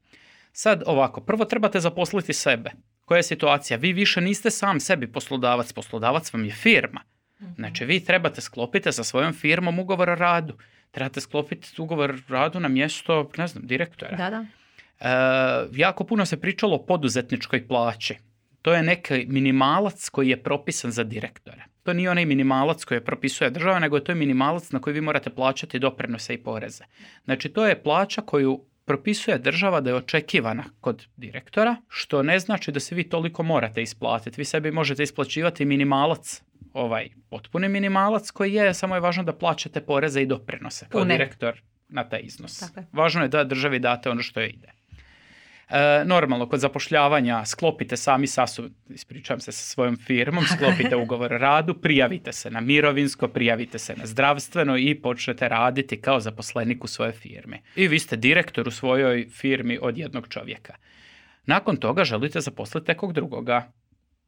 Sad 0.53 0.83
ovako, 0.87 1.21
prvo 1.21 1.45
trebate 1.45 1.81
zaposliti 1.81 2.33
sebe. 2.33 2.71
Koja 3.05 3.17
je 3.17 3.23
situacija? 3.23 3.77
Vi 3.77 3.93
više 3.93 4.21
niste 4.21 4.51
sam 4.51 4.81
sebi 4.81 5.13
poslodavac, 5.13 5.73
poslodavac 5.73 6.33
vam 6.33 6.45
je 6.45 6.51
firma. 6.51 7.01
Znači 7.57 7.85
vi 7.85 8.05
trebate 8.05 8.41
sklopiti 8.41 8.93
sa 8.93 9.05
svojom 9.05 9.33
firmom 9.33 9.79
ugovor 9.79 10.11
o 10.11 10.15
radu. 10.15 10.55
Trebate 10.91 11.21
sklopiti 11.21 11.83
ugovor 11.83 12.21
radu 12.29 12.61
na 12.61 12.69
mjesto, 12.69 13.31
ne 13.37 13.47
znam, 13.47 13.67
direktora. 13.67 14.17
Da, 14.17 14.31
da. 14.31 14.47
E, 15.01 15.69
jako 15.73 16.05
puno 16.05 16.27
se 16.27 16.41
pričalo 16.41 16.77
o 16.77 16.87
poduzetničkoj 16.87 17.69
plaći. 17.69 18.15
To 18.63 18.75
je 18.75 18.83
neki 18.83 19.27
minimalac 19.29 20.09
koji 20.09 20.29
je 20.29 20.43
propisan 20.43 20.91
za 20.91 21.05
direktore. 21.05 21.65
To 21.83 21.93
nije 21.93 22.11
onaj 22.11 22.25
minimalac 22.25 22.85
koji 22.85 23.01
propisuje 23.01 23.51
država, 23.51 23.79
nego 23.79 23.97
je 23.97 24.05
to 24.05 24.15
minimalac 24.15 24.71
na 24.71 24.81
koji 24.81 24.95
vi 24.95 25.01
morate 25.01 25.31
plaćati 25.31 25.79
doprinose 25.79 26.35
i 26.35 26.43
poreze. 26.43 26.85
Znači, 27.25 27.49
to 27.49 27.67
je 27.67 27.83
plaća 27.83 28.23
koju 28.23 28.65
propisuje 28.85 29.39
država 29.39 29.81
da 29.81 29.91
je 29.91 29.97
očekivana 29.97 30.65
kod 30.81 31.07
direktora, 31.17 31.77
što 31.89 32.23
ne 32.23 32.39
znači 32.39 32.73
da 32.73 32.81
se 32.81 32.95
vi 32.95 33.05
toliko 33.09 33.43
morate 33.43 33.83
isplatiti. 33.83 34.41
Vi 34.41 34.45
sebi 34.45 34.71
možete 34.71 35.03
isplaćivati 35.03 35.65
minimalac, 35.65 36.43
ovaj 36.79 37.09
potpuni 37.31 37.69
minimalac 37.69 38.31
koji 38.31 38.53
je, 38.55 38.75
samo 38.75 38.95
je 38.95 39.01
važno 39.01 39.23
da 39.23 39.33
plaćate 39.33 39.81
poreze 39.81 40.23
i 40.23 40.27
doprinose 40.27 40.87
kao 40.89 41.01
Pune. 41.01 41.15
direktor 41.15 41.63
na 41.89 42.05
taj 42.09 42.21
iznos. 42.25 42.59
Tako. 42.59 42.87
Važno 42.93 43.23
je 43.23 43.29
da 43.29 43.45
državi 43.45 43.79
date 43.79 44.11
ono 44.11 44.23
što 44.23 44.41
joj 44.41 44.49
ide. 44.49 44.69
E, 45.69 46.05
normalno, 46.05 46.49
kod 46.49 46.61
zapošljavanja 46.61 47.45
sklopite 47.45 47.97
sami 47.97 48.27
sa 48.27 48.47
sobom, 48.47 48.75
ispričavam 48.89 49.41
se 49.41 49.53
sa 49.53 49.65
svojom 49.65 49.97
firmom, 49.97 50.45
sklopite 50.45 50.97
ugovor 50.97 51.33
o 51.33 51.39
radu, 51.39 51.75
prijavite 51.75 52.33
se 52.33 52.51
na 52.51 52.61
mirovinsko, 52.61 53.29
prijavite 53.29 53.79
se 53.79 53.97
na 53.97 54.07
zdravstveno 54.07 54.77
i 54.77 54.95
počnete 55.03 55.49
raditi 55.49 56.01
kao 56.01 56.21
zaposlenik 56.21 56.85
u 56.85 56.87
svojoj 56.87 57.13
firmi. 57.13 57.63
I 57.77 57.89
vi 57.89 57.99
ste 57.99 58.17
direktor 58.17 58.69
u 58.69 58.71
svojoj 58.71 59.29
firmi 59.31 59.79
od 59.83 59.99
jednog 59.99 60.29
čovjeka. 60.29 60.75
Nakon 61.47 61.77
toga 61.77 62.05
želite 62.05 62.41
zaposliti 62.41 62.89
nekog 62.89 63.13
drugoga. 63.13 63.73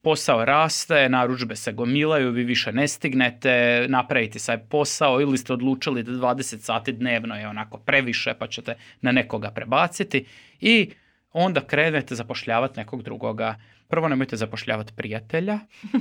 Posao 0.02 0.45
raste, 0.45 1.09
narudžbe 1.09 1.57
se 1.57 1.73
gomilaju, 1.73 2.30
vi 2.30 2.45
više 2.45 2.73
ne 2.73 2.88
stignete 2.88 3.50
napraviti 3.88 4.38
sad 4.38 4.69
posao 4.69 5.21
ili 5.21 5.38
ste 5.38 5.52
odlučili 5.52 6.02
da 6.02 6.12
20 6.12 6.59
sati 6.59 6.92
dnevno 6.92 7.37
je 7.37 7.49
onako 7.49 7.78
previše 7.78 8.35
pa 8.35 8.47
ćete 8.47 8.75
na 9.00 9.12
nekoga 9.12 9.50
prebaciti 9.50 10.26
i 10.61 10.90
onda 11.33 11.61
krenete 11.61 12.14
zapošljavati 12.14 12.80
nekog 12.80 13.02
drugoga. 13.02 13.54
Prvo 13.88 14.09
nemojte 14.09 14.37
zapošljavati 14.37 14.92
prijatelja. 14.97 15.59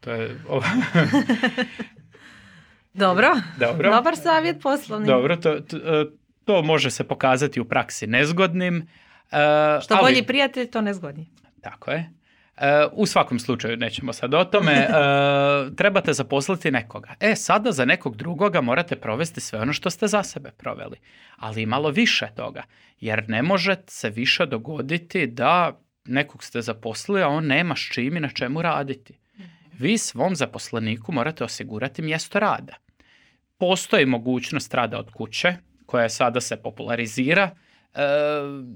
To 0.00 0.12
je 0.12 0.28
Dobro. 2.94 3.28
Dobro. 3.58 3.90
Dobar 3.90 4.16
savjet 4.16 4.62
poslovni. 4.62 5.06
dobro, 5.06 5.36
to, 5.36 5.60
to, 5.60 5.78
to 6.44 6.62
može 6.62 6.90
se 6.90 7.04
pokazati 7.04 7.60
u 7.60 7.64
praksi 7.64 8.06
nezgodnim. 8.06 8.76
e, 8.76 8.82
Što 9.82 9.94
ali- 9.94 10.02
bolji 10.02 10.22
prijatelj, 10.22 10.70
to 10.70 10.80
nezgodniji. 10.80 11.26
Tako 11.60 11.90
je. 11.90 12.10
E, 12.56 12.86
u 12.92 13.06
svakom 13.06 13.38
slučaju, 13.38 13.76
nećemo 13.76 14.12
sad 14.12 14.34
o 14.34 14.44
tome, 14.44 14.72
e, 14.82 14.88
trebate 15.76 16.12
zaposliti 16.12 16.70
nekoga. 16.70 17.14
E, 17.20 17.34
sada 17.36 17.72
za 17.72 17.84
nekog 17.84 18.16
drugoga 18.16 18.60
morate 18.60 18.96
provesti 18.96 19.40
sve 19.40 19.60
ono 19.60 19.72
što 19.72 19.90
ste 19.90 20.06
za 20.06 20.22
sebe 20.22 20.50
proveli. 20.50 20.96
Ali 21.36 21.62
i 21.62 21.66
malo 21.66 21.90
više 21.90 22.28
toga. 22.36 22.62
Jer 23.00 23.28
ne 23.28 23.42
može 23.42 23.76
se 23.86 24.10
više 24.10 24.46
dogoditi 24.46 25.26
da 25.26 25.80
nekog 26.04 26.44
ste 26.44 26.62
zaposlili, 26.62 27.22
a 27.22 27.28
on 27.28 27.46
nema 27.46 27.76
s 27.76 27.80
čim 27.92 28.16
i 28.16 28.20
na 28.20 28.28
čemu 28.28 28.62
raditi. 28.62 29.18
Vi 29.78 29.98
svom 29.98 30.36
zaposleniku 30.36 31.12
morate 31.12 31.44
osigurati 31.44 32.02
mjesto 32.02 32.40
rada. 32.40 32.74
Postoji 33.58 34.06
mogućnost 34.06 34.74
rada 34.74 34.98
od 34.98 35.10
kuće, 35.10 35.56
koja 35.86 36.08
sada 36.08 36.40
se 36.40 36.56
popularizira. 36.56 37.50
E, 37.96 38.00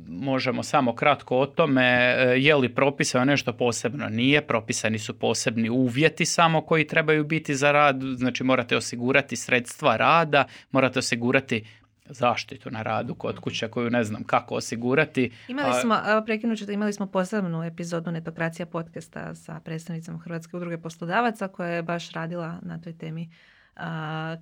možemo 0.09 0.63
samo 0.63 0.95
kratko 0.95 1.39
o 1.39 1.47
tome 1.47 1.83
e, 1.83 2.35
je 2.39 2.57
li 2.57 2.75
propisano 2.75 3.25
nešto 3.25 3.53
posebno 3.53 4.09
nije, 4.09 4.47
propisani 4.47 4.99
su 4.99 5.19
posebni 5.19 5.71
uvjeti 5.71 6.25
samo 6.27 6.61
koji 6.61 6.87
trebaju 6.87 7.25
biti 7.25 7.55
za 7.55 7.73
rad, 7.73 8.01
znači 8.17 8.45
morate 8.45 8.77
osigurati 8.77 9.37
sredstva 9.37 9.97
rada, 9.97 10.45
morate 10.71 10.99
osigurati 10.99 11.65
zaštitu 12.11 12.71
na 12.71 12.83
radu 12.83 13.15
kod 13.15 13.39
kuće 13.39 13.69
koju 13.69 13.91
ne 13.91 14.05
znam 14.05 14.25
kako 14.25 14.55
osigurati. 14.55 15.31
Imali 15.49 15.81
smo, 15.81 15.99
evo 16.09 16.25
prekinut 16.25 16.59
ću 16.59 16.67
te, 16.67 16.73
imali 16.73 16.93
smo 16.93 17.07
posebnu 17.07 17.65
epizodu 17.65 18.11
Netokracija 18.11 18.67
podcasta 18.67 19.35
sa 19.35 19.61
predstavnicom 19.65 20.19
Hrvatske 20.19 20.57
udruge 20.57 20.79
poslodavaca 20.79 21.49
koja 21.49 21.69
je 21.69 21.83
baš 21.83 22.13
radila 22.13 22.59
na 22.63 22.81
toj 22.81 22.99
temi 22.99 23.31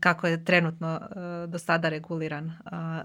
kako 0.00 0.26
je 0.26 0.44
trenutno 0.44 1.00
do 1.48 1.58
sada 1.58 1.88
reguliran 1.88 2.52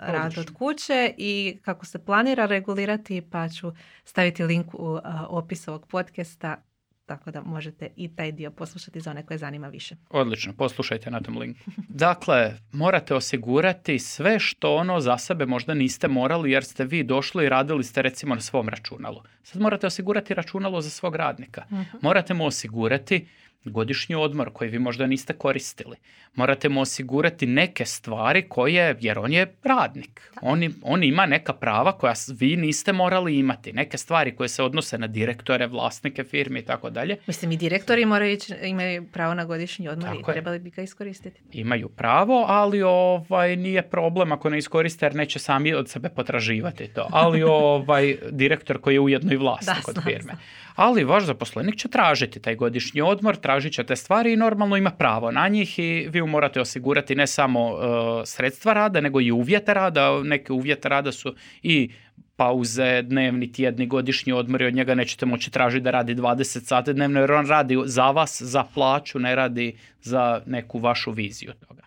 rad 0.02 0.38
od 0.38 0.54
kuće 0.54 1.14
i 1.18 1.58
kako 1.62 1.86
se 1.86 2.06
planira 2.06 2.46
regulirati 2.46 3.22
pa 3.32 3.50
ću 3.50 3.72
staviti 4.04 4.44
link 4.44 4.74
u 4.74 5.00
opis 5.30 5.68
ovog 5.68 5.88
podcasta 5.88 6.58
tako 7.06 7.32
da 7.32 7.42
možete 7.42 7.90
i 7.96 8.16
taj 8.16 8.32
dio 8.32 8.52
poslušati 8.52 9.00
za 9.00 9.12
one 9.12 9.26
koje 9.26 9.38
zanima 9.38 9.68
više. 9.68 9.96
Odlično, 10.10 10.54
poslušajte 10.54 11.12
na 11.12 11.22
tom 11.22 11.38
linku. 11.38 11.60
Dakle, 12.06 12.54
morate 12.72 13.16
osigurati 13.16 14.00
sve 14.00 14.40
što 14.40 14.76
ono 14.76 15.00
za 15.00 15.18
sebe 15.18 15.46
možda 15.46 15.74
niste 15.74 16.08
morali 16.08 16.52
jer 16.52 16.64
ste 16.64 16.86
vi 16.86 17.04
došli 17.04 17.46
i 17.46 17.50
radili 17.50 17.84
ste 17.84 18.02
recimo 18.02 18.36
na 18.36 18.42
svom 18.42 18.70
računalu. 18.70 19.22
Sad 19.44 19.62
morate 19.62 19.88
osigurati 19.88 20.34
računalo 20.34 20.82
za 20.82 20.90
svog 20.90 21.16
radnika. 21.16 21.64
Morate 22.02 22.34
mu 22.34 22.46
osigurati 22.46 23.28
godišnji 23.66 24.16
odmor 24.16 24.50
koji 24.50 24.70
vi 24.70 24.80
možda 24.80 25.08
niste 25.08 25.34
koristili. 25.36 25.98
Morate 26.36 26.70
mu 26.70 26.82
osigurati 26.82 27.46
neke 27.46 27.86
stvari 27.86 28.42
koje, 28.44 28.98
jer 29.00 29.20
on 29.20 29.34
je 29.34 29.54
radnik. 29.64 30.32
On, 30.42 30.64
i- 30.64 30.72
on 30.84 31.04
ima 31.04 31.26
neka 31.26 31.54
prava 31.54 31.92
koja 31.94 32.14
vi 32.30 32.56
niste 32.56 32.94
morali 32.94 33.38
imati. 33.38 33.74
Neke 33.74 33.98
stvari 33.98 34.32
koje 34.32 34.50
se 34.50 34.64
odnose 34.64 34.98
na 34.98 35.08
direktore, 35.08 35.68
vlasnike 35.68 36.24
firme 36.24 36.60
i 36.60 36.64
tako 36.64 36.90
dalje. 36.90 37.18
Mislim 37.28 37.52
i 37.52 37.58
direktori 37.58 38.06
moraju 38.06 38.34
ići, 38.34 38.54
imaju 38.64 39.08
pravo 39.08 39.34
na 39.34 39.46
godišnji 39.46 39.88
odmor 39.88 40.10
i 40.10 40.18
Tako 40.18 40.32
je. 40.32 40.34
trebali 40.34 40.60
bi 40.60 40.70
ga 40.70 40.82
iskoristiti. 40.82 41.40
imaju 41.52 41.90
pravo, 41.90 42.46
ali 42.48 42.82
ovaj 42.82 43.56
nije 43.56 43.82
problem 43.84 44.32
ako 44.32 44.50
ne 44.50 44.58
iskoriste 44.58 45.06
jer 45.06 45.16
neće 45.16 45.40
sami 45.40 45.74
od 45.74 45.90
sebe 45.90 46.10
potraživati 46.10 46.88
to. 46.88 47.08
Ali 47.12 47.44
ovaj 47.64 48.18
direktor 48.32 48.78
koji 48.78 48.94
je 48.94 49.00
ujedno 49.00 49.34
i 49.34 49.38
vlasnik 49.38 49.86
Da, 49.86 49.92
od 49.92 50.04
firme. 50.04 50.34
Ali 50.76 51.04
vaš 51.04 51.24
zaposlenik 51.24 51.76
će 51.76 51.88
tražiti 51.88 52.40
taj 52.40 52.56
godišnji 52.56 53.02
odmor, 53.02 53.36
tražiti 53.36 53.53
tražit 53.54 53.74
će 53.74 53.84
te 53.84 53.96
stvari 53.96 54.34
i 54.34 54.38
normalno 54.38 54.78
ima 54.78 54.92
pravo 54.92 55.32
na 55.32 55.48
njih 55.48 55.80
i 55.80 56.08
vi 56.10 56.22
mu 56.22 56.28
morate 56.28 56.62
osigurati 56.62 57.16
ne 57.16 57.28
samo 57.28 57.74
uh, 57.74 57.80
sredstva 58.26 58.74
rada, 58.74 59.02
nego 59.02 59.22
i 59.22 59.32
uvjete 59.32 59.74
rada. 59.74 60.24
Neke 60.24 60.54
uvjete 60.54 60.90
rada 60.90 61.12
su 61.12 61.36
i 61.64 61.92
pauze, 62.36 63.02
dnevni, 63.02 63.52
tjedni, 63.52 63.88
godišnji 63.88 64.34
odmori, 64.34 64.66
od 64.66 64.74
njega 64.74 64.96
nećete 64.96 65.26
moći 65.26 65.52
tražiti 65.52 65.84
da 65.84 65.92
radi 65.92 66.16
20 66.16 66.66
sati 66.66 66.94
dnevno 66.94 67.20
jer 67.20 67.32
on 67.32 67.48
radi 67.48 67.78
za 67.86 68.12
vas, 68.12 68.42
za 68.42 68.64
plaću, 68.74 69.20
ne 69.20 69.36
radi 69.36 69.78
za 70.02 70.42
neku 70.46 70.80
vašu 70.80 71.12
viziju 71.12 71.54
toga. 71.68 71.84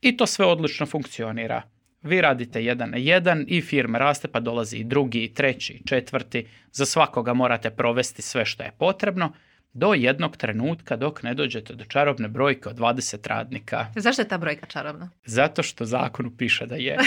I 0.00 0.16
to 0.16 0.26
sve 0.26 0.46
odlično 0.46 0.86
funkcionira. 0.86 1.62
Vi 2.02 2.20
radite 2.20 2.64
jedan 2.64 2.90
na 2.90 2.96
jedan 2.96 3.44
i 3.48 3.60
firma 3.60 3.98
raste 3.98 4.28
pa 4.28 4.40
dolazi 4.40 4.76
i 4.76 4.84
drugi, 4.84 5.24
i 5.24 5.34
treći, 5.34 5.72
i 5.72 5.86
četvrti. 5.86 6.46
Za 6.72 6.86
svakoga 6.86 7.34
morate 7.34 7.70
provesti 7.70 8.22
sve 8.22 8.44
što 8.44 8.62
je 8.62 8.72
potrebno 8.78 9.32
do 9.72 9.94
jednog 9.94 10.36
trenutka 10.36 10.96
dok 10.96 11.22
ne 11.22 11.34
dođete 11.34 11.74
do 11.74 11.84
čarobne 11.84 12.28
brojke 12.28 12.68
od 12.68 12.76
20 12.76 13.28
radnika. 13.28 13.86
Zašto 13.96 14.22
je 14.22 14.28
ta 14.28 14.38
brojka 14.38 14.66
čarobna? 14.66 15.10
Zato 15.24 15.62
što 15.62 15.84
zakonu 15.84 16.30
piše 16.36 16.66
da 16.66 16.74
je. 16.74 16.98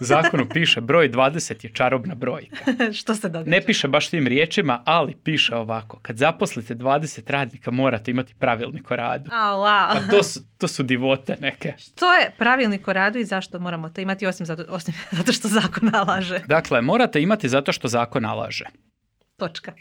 Zakonu 0.00 0.46
piše 0.48 0.80
broj 0.80 1.10
20 1.10 1.64
je 1.64 1.70
čarobna 1.74 2.14
brojka. 2.14 2.64
što 2.98 3.14
se 3.14 3.28
događa? 3.28 3.50
Ne 3.50 3.60
piše 3.60 3.88
baš 3.88 4.08
tim 4.08 4.26
riječima, 4.26 4.82
ali 4.84 5.16
piše 5.24 5.56
ovako. 5.56 5.98
Kad 6.02 6.16
zaposlite 6.16 6.74
20 6.74 7.30
radnika 7.30 7.70
morate 7.70 8.10
imati 8.10 8.34
pravilnik 8.34 8.90
o 8.90 8.96
radu. 8.96 9.30
A, 9.32 9.52
wow. 9.52 9.94
Pa 9.94 10.16
to 10.16 10.22
su, 10.22 10.40
to 10.58 10.68
su 10.68 10.82
divote 10.82 11.36
neke. 11.40 11.74
Što 11.78 12.12
je 12.12 12.30
pravilnik 12.38 12.88
o 12.88 12.92
radu 12.92 13.18
i 13.18 13.24
zašto 13.24 13.58
moramo 13.58 13.88
to 13.88 14.00
imati 14.00 14.26
osim 14.26 14.46
zato, 14.46 14.64
osim 14.68 14.94
zato 15.18 15.32
što 15.32 15.48
zakon 15.48 15.90
nalaže? 15.92 16.38
Dakle, 16.46 16.82
morate 16.82 17.22
imati 17.22 17.48
zato 17.48 17.72
što 17.72 17.88
zakon 17.88 18.22
nalaže. 18.22 18.64
Točka. 19.36 19.72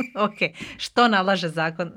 ok, 0.26 0.38
što 0.78 1.08
nalaže 1.08 1.48
zakon? 1.48 1.92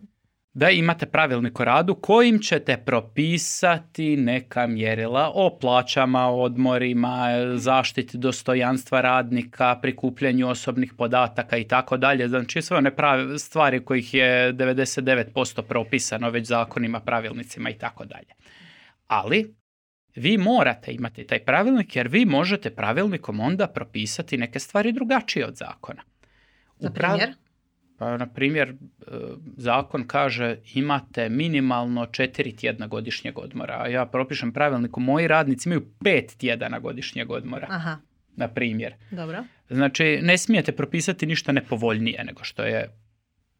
Da 0.53 0.69
imate 0.69 1.05
pravilnik 1.05 1.59
o 1.59 1.65
radu 1.65 1.95
kojim 1.95 2.39
ćete 2.39 2.77
propisati 2.77 4.17
neka 4.17 4.67
mjerila 4.67 5.31
o 5.33 5.57
plaćama, 5.61 6.27
odmorima, 6.27 7.27
zaštiti 7.55 8.17
dostojanstva 8.17 9.01
radnika, 9.01 9.79
prikupljanju 9.81 10.49
osobnih 10.49 10.93
podataka 10.97 11.57
i 11.57 11.63
tako 11.63 11.97
dalje. 11.97 12.27
Znači 12.27 12.61
sve 12.61 12.77
one 12.77 12.95
pravi, 12.95 13.39
stvari 13.39 13.85
kojih 13.85 14.13
je 14.13 14.53
99% 14.53 15.61
propisano 15.61 16.29
već 16.29 16.47
zakonima, 16.47 16.99
pravilnicima 16.99 17.69
i 17.69 17.77
tako 17.77 18.05
dalje. 18.05 18.33
Ali 19.07 19.55
vi 20.15 20.37
morate 20.37 20.93
imati 20.93 21.27
taj 21.27 21.39
pravilnik 21.39 21.95
jer 21.95 22.07
vi 22.07 22.25
možete 22.25 22.75
pravilnikom 22.75 23.39
onda 23.39 23.67
propisati 23.67 24.37
neke 24.37 24.59
stvari 24.59 24.91
drugačije 24.91 25.47
od 25.47 25.55
zakona. 25.55 26.01
Na 26.79 26.91
primjer? 26.91 27.33
Pa, 27.97 28.17
na 28.17 28.27
primjer, 28.27 28.69
e, 28.69 28.75
zakon 29.57 30.07
kaže 30.07 30.57
imate 30.73 31.29
minimalno 31.29 32.05
četiri 32.05 32.55
tjedna 32.55 32.87
godišnjeg 32.87 33.39
odmora, 33.39 33.81
a 33.81 33.87
ja 33.87 34.05
propišem 34.05 34.53
pravilniku, 34.53 34.99
moji 34.99 35.27
radnici 35.27 35.69
imaju 35.69 35.85
pet 36.03 36.37
tjedana 36.37 36.79
godišnjeg 36.79 37.31
odmora. 37.31 37.67
Aha. 37.69 37.97
Na 38.35 38.47
primjer. 38.47 38.93
Dobro. 39.11 39.43
Znači, 39.69 40.19
ne 40.21 40.37
smijete 40.37 40.71
propisati 40.71 41.25
ništa 41.25 41.51
nepovoljnije 41.51 42.23
nego 42.23 42.43
što 42.43 42.63
je 42.63 42.89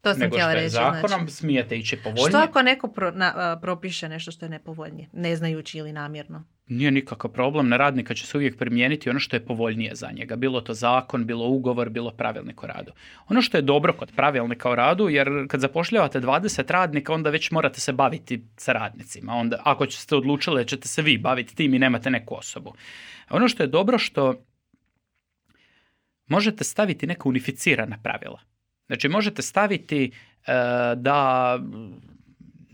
to 0.01 0.13
sam 0.13 0.19
nego 0.19 0.35
htjela 0.35 0.51
što 0.51 0.57
je 0.57 0.63
reći. 0.63 0.73
zakonom, 0.73 1.19
znači. 1.19 1.33
smijete 1.33 1.77
ići 1.77 1.97
povoljnije. 1.97 2.29
Što 2.29 2.37
ako 2.37 2.61
neko 2.61 2.87
pro, 2.87 3.11
na, 3.11 3.59
propiše 3.61 4.09
nešto 4.09 4.31
što 4.31 4.45
je 4.45 4.49
nepovoljnije, 4.49 5.09
ne 5.13 5.35
znajući 5.35 5.77
ili 5.77 5.93
namjerno? 5.93 6.43
Nije 6.67 6.91
nikakav 6.91 7.31
problem, 7.31 7.69
na 7.69 7.77
radnika 7.77 8.13
će 8.13 8.25
se 8.25 8.37
uvijek 8.37 8.57
primijeniti 8.57 9.09
ono 9.09 9.19
što 9.19 9.35
je 9.35 9.45
povoljnije 9.45 9.95
za 9.95 10.11
njega. 10.11 10.35
Bilo 10.35 10.61
to 10.61 10.73
zakon, 10.73 11.25
bilo 11.25 11.47
ugovor, 11.47 11.89
bilo 11.89 12.11
pravilnik 12.11 12.63
o 12.63 12.67
radu. 12.67 12.91
Ono 13.27 13.41
što 13.41 13.57
je 13.57 13.61
dobro 13.61 13.93
kod 13.93 14.11
pravilnika 14.15 14.69
o 14.69 14.75
radu, 14.75 15.09
jer 15.09 15.29
kad 15.47 15.59
zapošljavate 15.59 16.19
20 16.21 16.71
radnika, 16.71 17.13
onda 17.13 17.29
već 17.29 17.51
morate 17.51 17.79
se 17.79 17.93
baviti 17.93 18.43
sa 18.57 18.73
radnicima. 18.73 19.33
Onda, 19.33 19.61
ako 19.63 19.89
ste 19.89 20.15
odlučili 20.15 20.61
da 20.61 20.65
ćete 20.65 20.87
se 20.87 21.01
vi 21.01 21.17
baviti 21.17 21.55
tim 21.55 21.73
i 21.73 21.79
nemate 21.79 22.09
neku 22.09 22.35
osobu. 22.35 22.73
Ono 23.29 23.47
što 23.47 23.63
je 23.63 23.67
dobro 23.67 23.97
što 23.97 24.35
možete 26.27 26.63
staviti 26.63 27.07
neka 27.07 27.29
unificirana 27.29 27.97
pravila. 28.03 28.39
Znači 28.87 29.09
možete 29.09 29.41
staviti 29.41 30.03
e, 30.03 30.11
da 30.95 31.59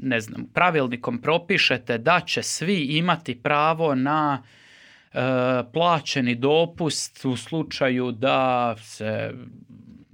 ne 0.02 0.20
znam, 0.20 0.46
pravilnikom 0.54 1.22
propišete 1.22 1.98
da 1.98 2.22
će 2.26 2.44
svi 2.44 2.84
imati 2.84 3.36
pravo 3.36 3.96
na 3.96 4.44
e, 5.14 5.20
plaćeni 5.74 6.36
dopust 6.36 7.26
u 7.26 7.36
slučaju 7.38 8.12
da 8.12 8.76
se 8.78 9.32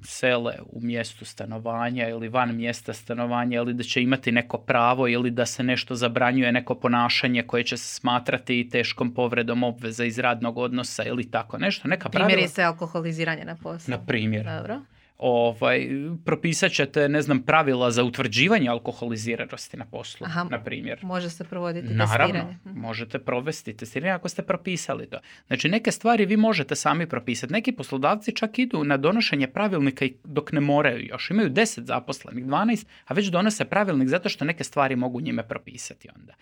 sele 0.02 0.54
u 0.72 0.82
mjestu 0.82 1.26
stanovanja 1.26 2.10
ili 2.10 2.28
van 2.30 2.56
mjesta 2.56 2.94
stanovanja 2.94 3.58
ili 3.58 3.74
da 3.74 3.84
će 3.84 4.02
imati 4.04 4.32
neko 4.32 4.58
pravo 4.58 5.08
ili 5.08 5.32
da 5.32 5.46
se 5.46 5.64
nešto 5.64 5.96
zabranjuje 5.96 6.52
neko 6.52 6.76
ponašanje 6.76 7.44
koje 7.44 7.64
će 7.64 7.78
se 7.78 7.96
smatrati 7.96 8.60
i 8.60 8.70
teškom 8.70 9.14
povredom 9.14 9.64
obveza 9.64 10.06
iz 10.06 10.20
radnog 10.20 10.58
odnosa 10.58 11.04
ili 11.04 11.32
tako 11.32 11.58
nešto. 11.58 11.88
Neka 11.88 12.10
Primjer 12.10 12.40
pravila- 12.40 12.48
se 12.48 12.64
alkoholiziranje 12.64 13.46
na 13.46 13.56
poslu. 13.56 13.92
Na 13.92 14.06
primjer 14.06 14.46
Dobro. 14.58 14.82
Ovaj, 15.18 15.90
propisat 16.26 16.72
ćete, 16.72 17.10
ne 17.10 17.22
znam, 17.22 17.42
pravila 17.44 17.92
za 17.92 18.04
utvrđivanje 18.04 18.70
alkoholiziranosti 18.70 19.78
na 19.78 19.86
poslu, 19.86 20.26
Aha. 20.28 20.48
na 20.52 20.64
primjer. 20.64 21.00
Može 21.02 21.30
se 21.30 21.44
provoditi 21.44 21.88
Naravno, 21.88 22.34
testiranje. 22.34 22.58
Mhm. 22.66 22.80
možete 22.80 23.20
provesti 23.20 23.78
testiranje 23.78 24.14
ako 24.14 24.30
ste 24.30 24.42
propisali 24.42 25.10
to. 25.10 25.20
Znači, 25.48 25.70
neke 25.70 25.92
stvari 25.92 26.26
vi 26.26 26.38
možete 26.38 26.76
sami 26.76 27.10
propisati. 27.10 27.54
Neki 27.54 27.72
poslodavci 27.72 28.36
čak 28.36 28.60
idu 28.60 28.84
na 28.84 28.98
donošenje 28.98 29.48
pravilnika 29.48 30.06
dok 30.24 30.52
ne 30.52 30.60
moraju 30.60 31.06
još. 31.06 31.30
Imaju 31.30 31.50
10 31.50 31.82
zaposlenih, 31.86 32.46
12, 32.46 32.86
a 33.06 33.14
već 33.14 33.28
donose 33.28 33.66
pravilnik 33.66 34.08
zato 34.08 34.30
što 34.30 34.46
neke 34.46 34.64
stvari 34.64 34.96
mogu 34.96 35.22
njime 35.22 35.48
propisati 35.48 36.10
onda. 36.16 36.34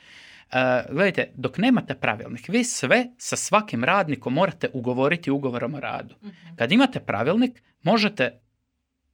E, 0.51 0.83
gledajte, 0.91 1.31
dok 1.35 1.57
nemate 1.57 1.95
pravilnik, 1.95 2.47
vi 2.49 2.63
sve 2.63 3.05
sa 3.17 3.35
svakim 3.35 3.83
radnikom 3.83 4.33
morate 4.33 4.69
ugovoriti 4.73 5.31
ugovorom 5.31 5.75
o 5.75 5.79
radu. 5.79 6.15
Mhm. 6.23 6.55
Kad 6.55 6.71
imate 6.71 6.99
pravilnik, 6.99 7.61
možete 7.83 8.39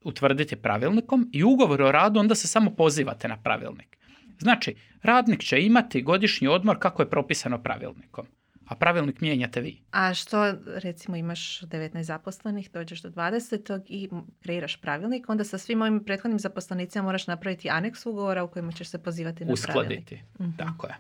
utvrditi 0.04 0.56
pravilnikom 0.56 1.30
i 1.34 1.44
ugovor 1.44 1.82
o 1.82 1.92
radu, 1.92 2.20
onda 2.20 2.36
se 2.36 2.48
samo 2.48 2.72
pozivate 2.72 3.28
na 3.28 3.38
pravilnik. 3.38 3.98
Znači, 4.40 4.76
radnik 5.04 5.44
će 5.44 5.62
imati 5.62 6.02
godišnji 6.02 6.48
odmor 6.48 6.80
kako 6.80 7.02
je 7.02 7.10
propisano 7.10 7.64
pravilnikom, 7.64 8.26
a 8.66 8.76
pravilnik 8.76 9.22
mijenjate 9.22 9.62
vi. 9.62 9.82
A 9.92 10.14
što, 10.14 10.54
recimo, 10.66 11.18
imaš 11.18 11.62
19 11.62 12.02
zaposlenih, 12.02 12.72
dođeš 12.72 13.02
do 13.02 13.10
20. 13.10 13.82
i 13.88 14.10
kreiraš 14.42 14.82
pravilnik, 14.82 15.30
onda 15.30 15.44
sa 15.44 15.58
svim 15.58 15.82
ovim 15.82 16.04
prethodnim 16.04 16.40
zaposlenicima 16.40 17.04
moraš 17.04 17.28
napraviti 17.28 17.70
aneks 17.70 18.06
ugovora 18.06 18.44
u 18.44 18.52
kojima 18.52 18.72
ćeš 18.72 18.88
se 18.88 19.04
pozivati 19.04 19.46
na 19.46 19.54
pravilnik. 19.64 20.00
Uskladiti. 20.00 20.24
Mhm. 20.40 20.58
Tako 20.58 20.88
je. 20.88 20.96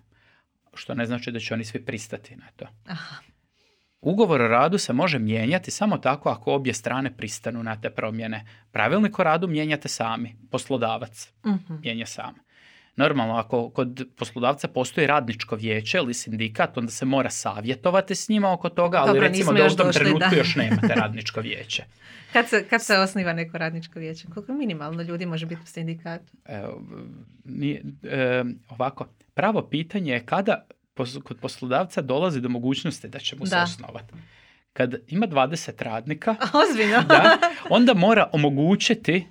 Što 0.74 0.94
ne 0.94 1.06
znači 1.06 1.32
da 1.32 1.40
će 1.40 1.54
oni 1.54 1.64
svi 1.64 1.86
pristati 1.86 2.36
na 2.36 2.48
to. 2.56 2.66
Aha. 2.86 3.16
Ugovor 4.02 4.42
o 4.42 4.48
radu 4.48 4.78
se 4.78 4.94
može 4.94 5.20
mijenjati 5.20 5.72
samo 5.72 5.98
tako 5.98 6.30
ako 6.30 6.54
obje 6.54 6.74
strane 6.74 7.18
pristanu 7.18 7.64
na 7.64 7.82
te 7.82 7.90
promjene. 7.90 8.46
Pravilnik 8.72 9.20
o 9.20 9.24
radu 9.24 9.48
mijenjate 9.48 9.88
sami, 9.88 10.36
poslodavac 10.52 11.32
Mhm. 11.46 11.74
mijenja 11.84 12.06
sam. 12.06 12.34
Normalno, 12.96 13.36
ako 13.36 13.70
kod 13.70 14.08
poslodavca 14.16 14.68
postoji 14.68 15.08
radničko 15.08 15.56
vijeće 15.56 15.98
ili 15.98 16.14
sindikat, 16.14 16.78
onda 16.78 16.92
se 16.92 17.06
mora 17.06 17.30
savjetovati 17.30 18.16
s 18.16 18.30
njima 18.30 18.54
oko 18.54 18.70
toga, 18.70 18.98
ali 18.98 19.08
Dobro, 19.08 19.22
recimo 19.22 19.54
da 19.54 19.62
u 19.62 19.64
još 19.64 19.76
tom 19.76 19.92
trenutku 19.92 20.30
da. 20.32 20.36
još 20.38 20.56
nemate 20.56 20.88
radničko 20.96 21.42
vijeće. 21.42 21.84
Kad 22.34 22.50
se, 22.50 22.66
kad 22.70 22.84
se 22.84 22.98
osniva 22.98 23.34
neko 23.34 23.58
radničko 23.58 24.00
vijeće? 24.00 24.28
Koliko 24.28 24.54
minimalno 24.54 25.02
ljudi 25.02 25.26
može 25.26 25.46
biti 25.46 25.62
u 25.64 25.68
sindikatu? 25.68 26.34
Evo, 26.46 26.82
nije, 27.46 27.84
e, 28.04 28.44
ovako, 28.70 29.08
pravo 29.34 29.62
pitanje 29.62 30.14
je 30.14 30.26
kada 30.26 30.66
kod 31.24 31.38
poslodavca 31.40 32.02
dolazi 32.02 32.42
do 32.42 32.50
mogućnosti 32.50 33.08
da 33.08 33.20
će 33.20 33.36
mu 33.36 33.46
se 33.46 33.56
osnovati. 33.58 34.14
Kad 34.74 34.96
ima 35.08 35.28
20 35.28 35.84
radnika, 35.84 36.36
Ozbiljno? 36.70 37.02
da, 37.08 37.38
onda 37.70 37.94
mora 37.94 38.30
omogućiti 38.32 39.28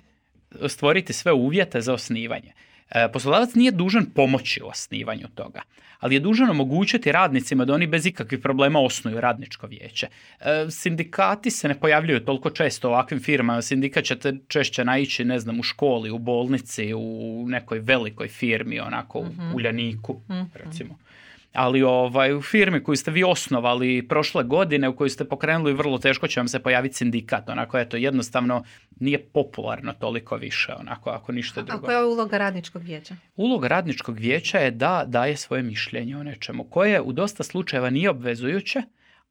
stvoriti 0.67 1.13
sve 1.13 1.33
uvjete 1.33 1.81
za 1.81 1.93
osnivanje. 1.93 2.53
E, 2.89 3.11
Poslodavac 3.13 3.53
nije 3.55 3.71
dužan 3.71 4.05
pomoći 4.05 4.63
u 4.63 4.67
osnivanju 4.67 5.27
toga, 5.35 5.61
ali 5.99 6.15
je 6.15 6.19
dužan 6.19 6.49
omogućiti 6.49 7.11
radnicima 7.11 7.65
da 7.65 7.73
oni 7.73 7.87
bez 7.87 8.05
ikakvih 8.05 8.39
problema 8.39 8.79
osnuju 8.79 9.21
radničko 9.21 9.67
vijeće. 9.67 10.07
E, 10.39 10.65
Sindikati 10.69 11.51
se 11.51 11.67
ne 11.67 11.79
pojavljuju 11.79 12.25
toliko 12.25 12.49
često 12.49 12.87
u 12.87 12.91
ovakvim 12.91 13.19
firmama. 13.19 13.61
Sindikat 13.61 14.03
ćete 14.03 14.33
češće 14.47 14.85
naići, 14.85 15.25
ne 15.25 15.39
znam, 15.39 15.59
u 15.59 15.63
školi, 15.63 16.11
u 16.11 16.17
bolnici, 16.17 16.93
u 16.93 17.45
nekoj 17.47 17.79
velikoj 17.79 18.27
firmi, 18.27 18.79
onako 18.79 19.19
u 19.19 19.25
Uljaniku, 19.55 20.21
Mhm. 20.29 20.41
recimo. 20.53 20.97
Ali 21.53 21.83
ovaj, 21.83 22.33
u 22.33 22.41
firmi 22.41 22.83
koju 22.83 22.95
ste 22.95 23.11
vi 23.11 23.23
osnovali 23.23 24.07
prošle 24.07 24.43
godine, 24.43 24.89
u 24.89 24.95
kojoj 24.95 25.09
ste 25.09 25.25
pokrenuli, 25.25 25.73
vrlo 25.73 25.97
teško 25.97 26.27
će 26.27 26.39
vam 26.39 26.47
se 26.47 26.59
pojaviti 26.59 26.95
sindikat. 26.95 27.49
Onako, 27.49 27.77
eto, 27.77 27.97
jednostavno 27.97 28.63
nije 28.99 29.19
popularno 29.19 29.93
toliko 29.93 30.35
više, 30.35 30.73
onako, 30.73 31.09
ako 31.09 31.31
ništa 31.31 31.59
A 31.59 31.63
drugo. 31.63 31.85
koja 31.85 31.97
je 31.97 32.05
uloga 32.05 32.37
radničkog 32.37 32.81
vijeća? 32.83 33.15
Uloga 33.35 33.67
radničkog 33.67 34.17
vijeća 34.17 34.57
je 34.57 34.71
da 34.71 35.03
daje 35.07 35.37
svoje 35.37 35.63
mišljenje 35.63 36.17
o 36.17 36.23
nečemu, 36.23 36.63
koje 36.63 37.01
u 37.01 37.13
dosta 37.13 37.43
slučajeva 37.43 37.89
nije 37.89 38.09
obvezujuće, 38.09 38.81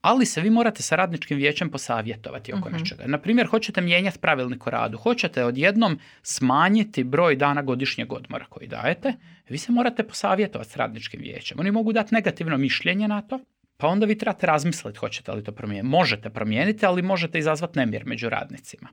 ali 0.01 0.27
se 0.27 0.41
vi 0.41 0.51
morate 0.51 0.83
sa 0.83 0.97
radničkim 0.97 1.39
vijećem 1.39 1.71
posavjetovati 1.71 2.53
oko 2.53 2.69
Mhm. 2.69 2.79
nečega. 2.79 3.07
Na 3.07 3.19
primjer, 3.19 3.47
hoćete 3.47 3.81
mijenjati 3.81 4.19
pravilnik 4.19 4.67
o 4.67 4.71
radu, 4.71 4.99
hoćete 4.99 5.45
odjednom 5.45 5.99
smanjiti 6.23 7.05
broj 7.05 7.37
dana 7.37 7.63
godišnjeg 7.63 8.13
odmora 8.13 8.45
koji 8.49 8.69
dajete, 8.69 9.13
vi 9.49 9.59
se 9.59 9.73
morate 9.73 10.03
posavjetovati 10.03 10.71
s 10.71 10.77
radničkim 10.77 11.21
vijećem. 11.21 11.61
Oni 11.61 11.71
mogu 11.71 11.93
dati 11.93 12.15
negativno 12.15 12.57
mišljenje 12.57 13.09
na 13.09 13.23
to, 13.23 13.41
pa 13.81 13.87
onda 13.87 14.07
vi 14.07 14.19
trebate 14.19 14.47
razmisliti 14.47 14.99
hoćete 14.99 15.33
li 15.33 15.45
to 15.45 15.53
promijeniti. 15.53 15.89
Možete 15.89 16.31
promijeniti, 16.31 16.87
ali 16.87 17.03
možete 17.03 17.39
izazvati 17.39 17.79
nemir 17.79 18.07
među 18.07 18.29
radnicima. 18.29 18.89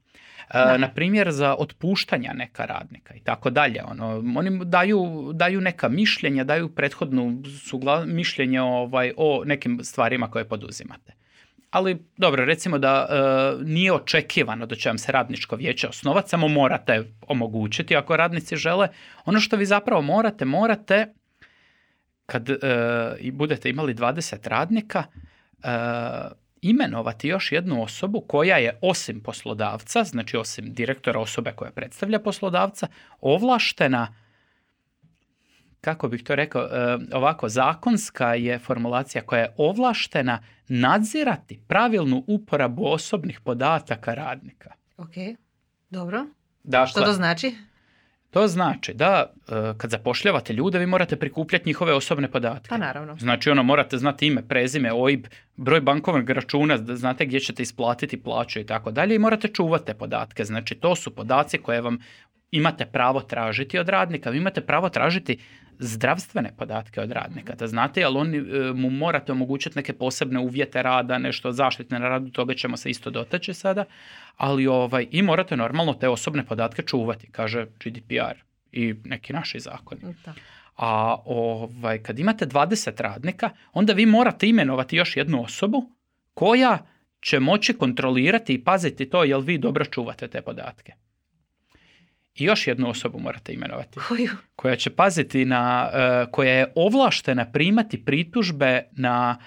E, 0.54 0.78
na 0.78 0.90
primjer, 0.90 1.32
za 1.32 1.56
otpuštanja 1.60 2.34
neka 2.34 2.66
radnika 2.66 3.16
i 3.16 3.20
tako 3.20 3.50
dalje. 3.50 3.84
Ono, 3.84 4.24
oni 4.36 4.66
daju, 4.66 5.32
daju 5.34 5.62
neka 5.62 5.90
mišljenja, 5.90 6.44
daju 6.44 6.70
prethodnu 6.76 7.44
sugla, 7.68 8.06
mišljenje 8.06 8.62
ovaj, 8.62 9.14
o 9.18 9.44
nekim 9.46 9.80
stvarima 9.84 10.32
koje 10.32 10.46
poduzimate. 10.46 11.14
Ali 11.72 12.06
dobro, 12.18 12.46
recimo 12.46 12.78
da 12.78 13.08
e, 13.10 13.64
nije 13.64 13.94
očekivano 13.94 14.66
da 14.66 14.76
će 14.76 14.90
vam 14.90 14.98
se 14.98 15.12
radničko 15.12 15.56
vijeće 15.56 15.88
osnovati, 15.88 16.30
samo 16.30 16.48
morate 16.48 17.04
omogućiti 17.28 17.96
ako 17.96 18.18
radnici 18.18 18.56
žele. 18.56 18.88
Ono 19.26 19.40
što 19.40 19.56
vi 19.56 19.66
zapravo 19.66 20.02
morate, 20.02 20.46
morate 20.46 21.14
kad 22.26 22.50
e, 22.50 22.56
budete 23.32 23.70
imali 23.70 23.94
20 23.96 24.48
radnika, 24.48 25.04
e, 25.64 25.68
imenovati 26.62 27.28
još 27.28 27.52
jednu 27.52 27.84
osobu 27.84 28.22
koja 28.28 28.58
je 28.58 28.80
osim 28.82 29.24
poslodavca, 29.24 30.04
znači 30.04 30.38
osim 30.38 30.74
direktora 30.74 31.20
osobe 31.20 31.52
koja 31.52 31.72
predstavlja 31.72 32.20
poslodavca, 32.20 32.88
ovlaštena 33.22 34.14
kako 35.86 36.08
bih 36.08 36.24
to 36.24 36.36
rekao, 36.36 36.62
e, 36.62 36.98
ovako 37.14 37.50
zakonska 37.50 38.34
je 38.34 38.60
formulacija 38.60 39.22
koja 39.22 39.42
je 39.42 39.54
ovlaštena 39.58 40.44
nadzirati 40.68 41.60
pravilnu 41.68 42.24
uporabu 42.28 42.86
osobnih 42.86 43.40
podataka 43.40 44.14
radnika. 44.14 44.74
Ok, 44.98 45.14
dobro. 45.90 46.26
Dakle, 46.64 46.88
Što 46.88 47.02
to 47.02 47.14
znači? 47.14 47.56
To 48.36 48.48
znači 48.48 48.94
da 48.94 49.26
e, 49.48 49.74
kad 49.78 49.92
zapošljavate 49.92 50.54
ljude 50.54 50.80
vi 50.80 50.86
morate 50.86 51.16
prikupljati 51.16 51.70
njihove 51.70 51.94
osobne 51.94 52.32
podatke. 52.32 52.70
Pa 52.70 52.78
naravno. 52.78 53.16
Znači 53.20 53.50
ono 53.50 53.64
morate 53.64 53.98
znati 53.98 54.28
ime, 54.28 54.48
prezime, 54.48 54.94
OIB, 54.94 55.26
broj 55.56 55.82
bankovnog 55.82 56.30
računa, 56.30 56.78
da 56.78 56.96
znate 56.96 57.26
gdje 57.26 57.40
ćete 57.40 57.64
isplatiti 57.64 58.24
plaću 58.24 58.60
i 58.60 58.66
tako 58.66 58.92
dalje 58.92 59.16
i 59.16 59.20
morate 59.20 59.48
čuvati 59.48 59.86
te 59.86 59.94
podatke. 59.94 60.44
Znači 60.44 60.76
to 60.76 60.96
su 60.96 61.16
podaci 61.16 61.58
koje 61.58 61.82
vam 61.82 61.98
imate 62.52 62.86
pravo 62.86 63.22
tražiti 63.22 63.80
od 63.80 63.90
radnika. 63.90 64.30
Vi 64.30 64.38
imate 64.38 64.62
pravo 64.62 64.90
tražiti 64.90 65.38
zdravstvene 65.80 66.52
podatke 66.58 67.02
od 67.02 67.12
radnika, 67.12 67.56
da 67.56 67.68
znate, 67.68 68.04
ali 68.04 68.18
oni 68.18 68.38
e, 68.38 68.74
mu 68.74 68.90
morate 68.90 69.32
omogućiti 69.32 69.80
neke 69.80 69.94
posebne 69.94 70.40
uvjete 70.40 70.84
rada, 70.84 71.18
nešto 71.18 71.52
zaštitne 71.52 72.00
na 72.00 72.10
radu, 72.10 72.32
toga 72.32 72.54
ćemo 72.54 72.78
se 72.78 72.90
isto 72.90 73.10
dotaći 73.10 73.54
sada, 73.54 73.86
ali 74.38 74.68
ovaj, 74.68 75.08
i 75.12 75.22
morate 75.22 75.58
normalno 75.58 75.94
te 75.94 76.10
osobne 76.10 76.46
podatke 76.46 76.82
čuvati, 76.82 77.28
kaže 77.32 77.66
GDPR 77.84 78.36
i 78.72 78.96
neki 79.04 79.34
naši 79.34 79.60
zakoni. 79.60 80.02
Da. 80.26 80.34
A 80.78 81.18
ovaj, 81.26 82.04
kad 82.04 82.20
imate 82.20 82.46
20 82.46 83.02
radnika, 83.02 83.50
onda 83.74 83.94
vi 83.94 84.06
morate 84.06 84.48
imenovati 84.48 84.98
još 84.98 85.18
jednu 85.18 85.44
osobu 85.44 85.90
koja 86.34 86.78
će 87.22 87.40
moći 87.40 87.74
kontrolirati 87.74 88.54
i 88.54 88.64
paziti 88.64 89.10
to 89.10 89.24
jel 89.24 89.42
vi 89.42 89.58
dobro 89.58 89.86
čuvate 89.86 90.28
te 90.28 90.42
podatke. 90.42 90.94
I 92.36 92.44
još 92.44 92.68
jednu 92.68 92.90
osobu 92.90 93.20
morate 93.20 93.54
imenovati 93.54 94.00
Koju? 94.08 94.30
koja 94.56 94.76
će 94.76 94.90
paziti 94.90 95.46
na, 95.46 95.90
e, 95.94 96.26
koja 96.32 96.52
je 96.52 96.72
ovlaštena 96.76 97.46
primati 97.46 98.06
pritužbe 98.06 98.84
na 98.92 99.38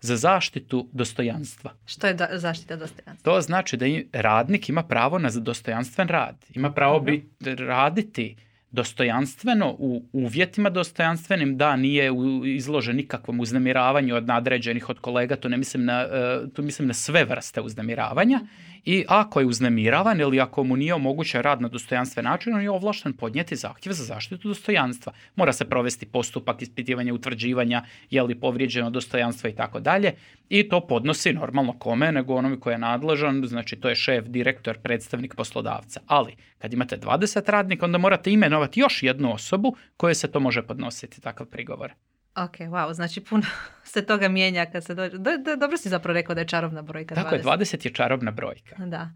za 0.00 0.16
zaštitu 0.16 0.88
dostojanstva. 0.92 1.72
Što 1.86 2.06
je 2.06 2.14
da, 2.14 2.28
zaštita 2.32 2.76
dostojanstva? 2.76 3.32
To 3.32 3.40
znači 3.40 3.76
da 3.76 3.86
i 3.86 4.06
radnik 4.12 4.68
ima 4.68 4.82
pravo 4.82 5.18
na 5.18 5.30
dostojanstven 5.34 6.08
rad. 6.08 6.44
Ima 6.54 6.72
pravo 6.72 7.00
bit, 7.00 7.24
raditi 7.58 8.36
dostojanstveno 8.70 9.76
u 9.78 10.02
uvjetima 10.12 10.70
dostojanstvenim 10.70 11.56
da 11.56 11.76
nije 11.76 12.10
u- 12.10 12.46
izložen 12.46 12.96
nikakvom 12.96 13.40
uznemiravanju 13.40 14.14
od 14.14 14.26
nadređenih 14.26 14.88
od 14.88 14.98
kolega, 14.98 15.36
to 15.36 15.48
ne 15.48 15.56
mislim 15.56 15.84
na, 15.84 16.00
e, 16.00 16.38
tu 16.54 16.62
mislim 16.62 16.88
na 16.88 16.94
sve 16.94 17.24
vrste 17.24 17.60
uznemiravanja 17.60 18.40
i 18.84 19.04
ako 19.08 19.40
je 19.40 19.46
uznemiravan 19.46 20.20
ili 20.20 20.40
ako 20.40 20.64
mu 20.64 20.76
nije 20.76 20.94
omogućen 20.94 21.42
rad 21.42 21.60
na 21.60 21.68
dostojanstven 21.68 22.24
način, 22.24 22.54
on 22.54 22.62
je 22.62 22.70
ovlašten 22.70 23.12
podnijeti 23.12 23.56
zahtjev 23.56 23.92
za 23.92 24.04
zaštitu 24.04 24.48
dostojanstva. 24.48 25.12
Mora 25.36 25.52
se 25.52 25.64
provesti 25.64 26.06
postupak 26.06 26.62
ispitivanja, 26.62 27.14
utvrđivanja 27.14 27.84
je 28.10 28.22
li 28.22 28.40
povrijeđeno 28.40 28.90
dostojanstvo 28.90 29.50
i 29.50 29.54
tako 29.54 29.80
dalje 29.80 30.12
i 30.48 30.68
to 30.68 30.86
podnosi 30.86 31.32
normalno 31.32 31.78
kome 31.78 32.12
nego 32.12 32.34
onome 32.34 32.60
koji 32.60 32.74
je 32.74 32.78
nadležan, 32.78 33.42
znači 33.46 33.76
to 33.76 33.88
je 33.88 33.94
šef, 33.94 34.24
direktor, 34.24 34.78
predstavnik 34.78 35.34
poslodavca. 35.34 36.00
Ali 36.06 36.36
kad 36.58 36.72
imate 36.72 36.96
20 36.96 37.50
radnika 37.50 37.84
onda 37.86 37.98
morate 37.98 38.32
imenovati 38.32 38.80
još 38.80 39.02
jednu 39.02 39.34
osobu 39.34 39.76
kojoj 39.96 40.14
se 40.14 40.30
to 40.30 40.40
može 40.40 40.62
podnositi 40.62 41.20
takav 41.20 41.46
prigovor. 41.46 41.92
Ok, 42.38 42.56
wow, 42.58 42.92
znači 42.92 43.20
puno 43.20 43.42
se 43.84 44.06
toga 44.06 44.28
mijenja 44.28 44.66
kad 44.66 44.84
se 44.84 44.94
dođe. 44.94 45.18
Do, 45.18 45.30
do- 45.38 45.56
dobro 45.56 45.76
si 45.76 45.88
zapravo 45.88 46.14
rekao 46.14 46.34
da 46.34 46.40
je 46.40 46.48
čarobna 46.48 46.82
brojka. 46.82 47.14
Tako 47.14 47.34
je, 47.34 47.42
20 47.42 47.86
je 47.86 47.92
čarobna 47.92 48.30
brojka. 48.30 48.76
Da. 48.78 49.10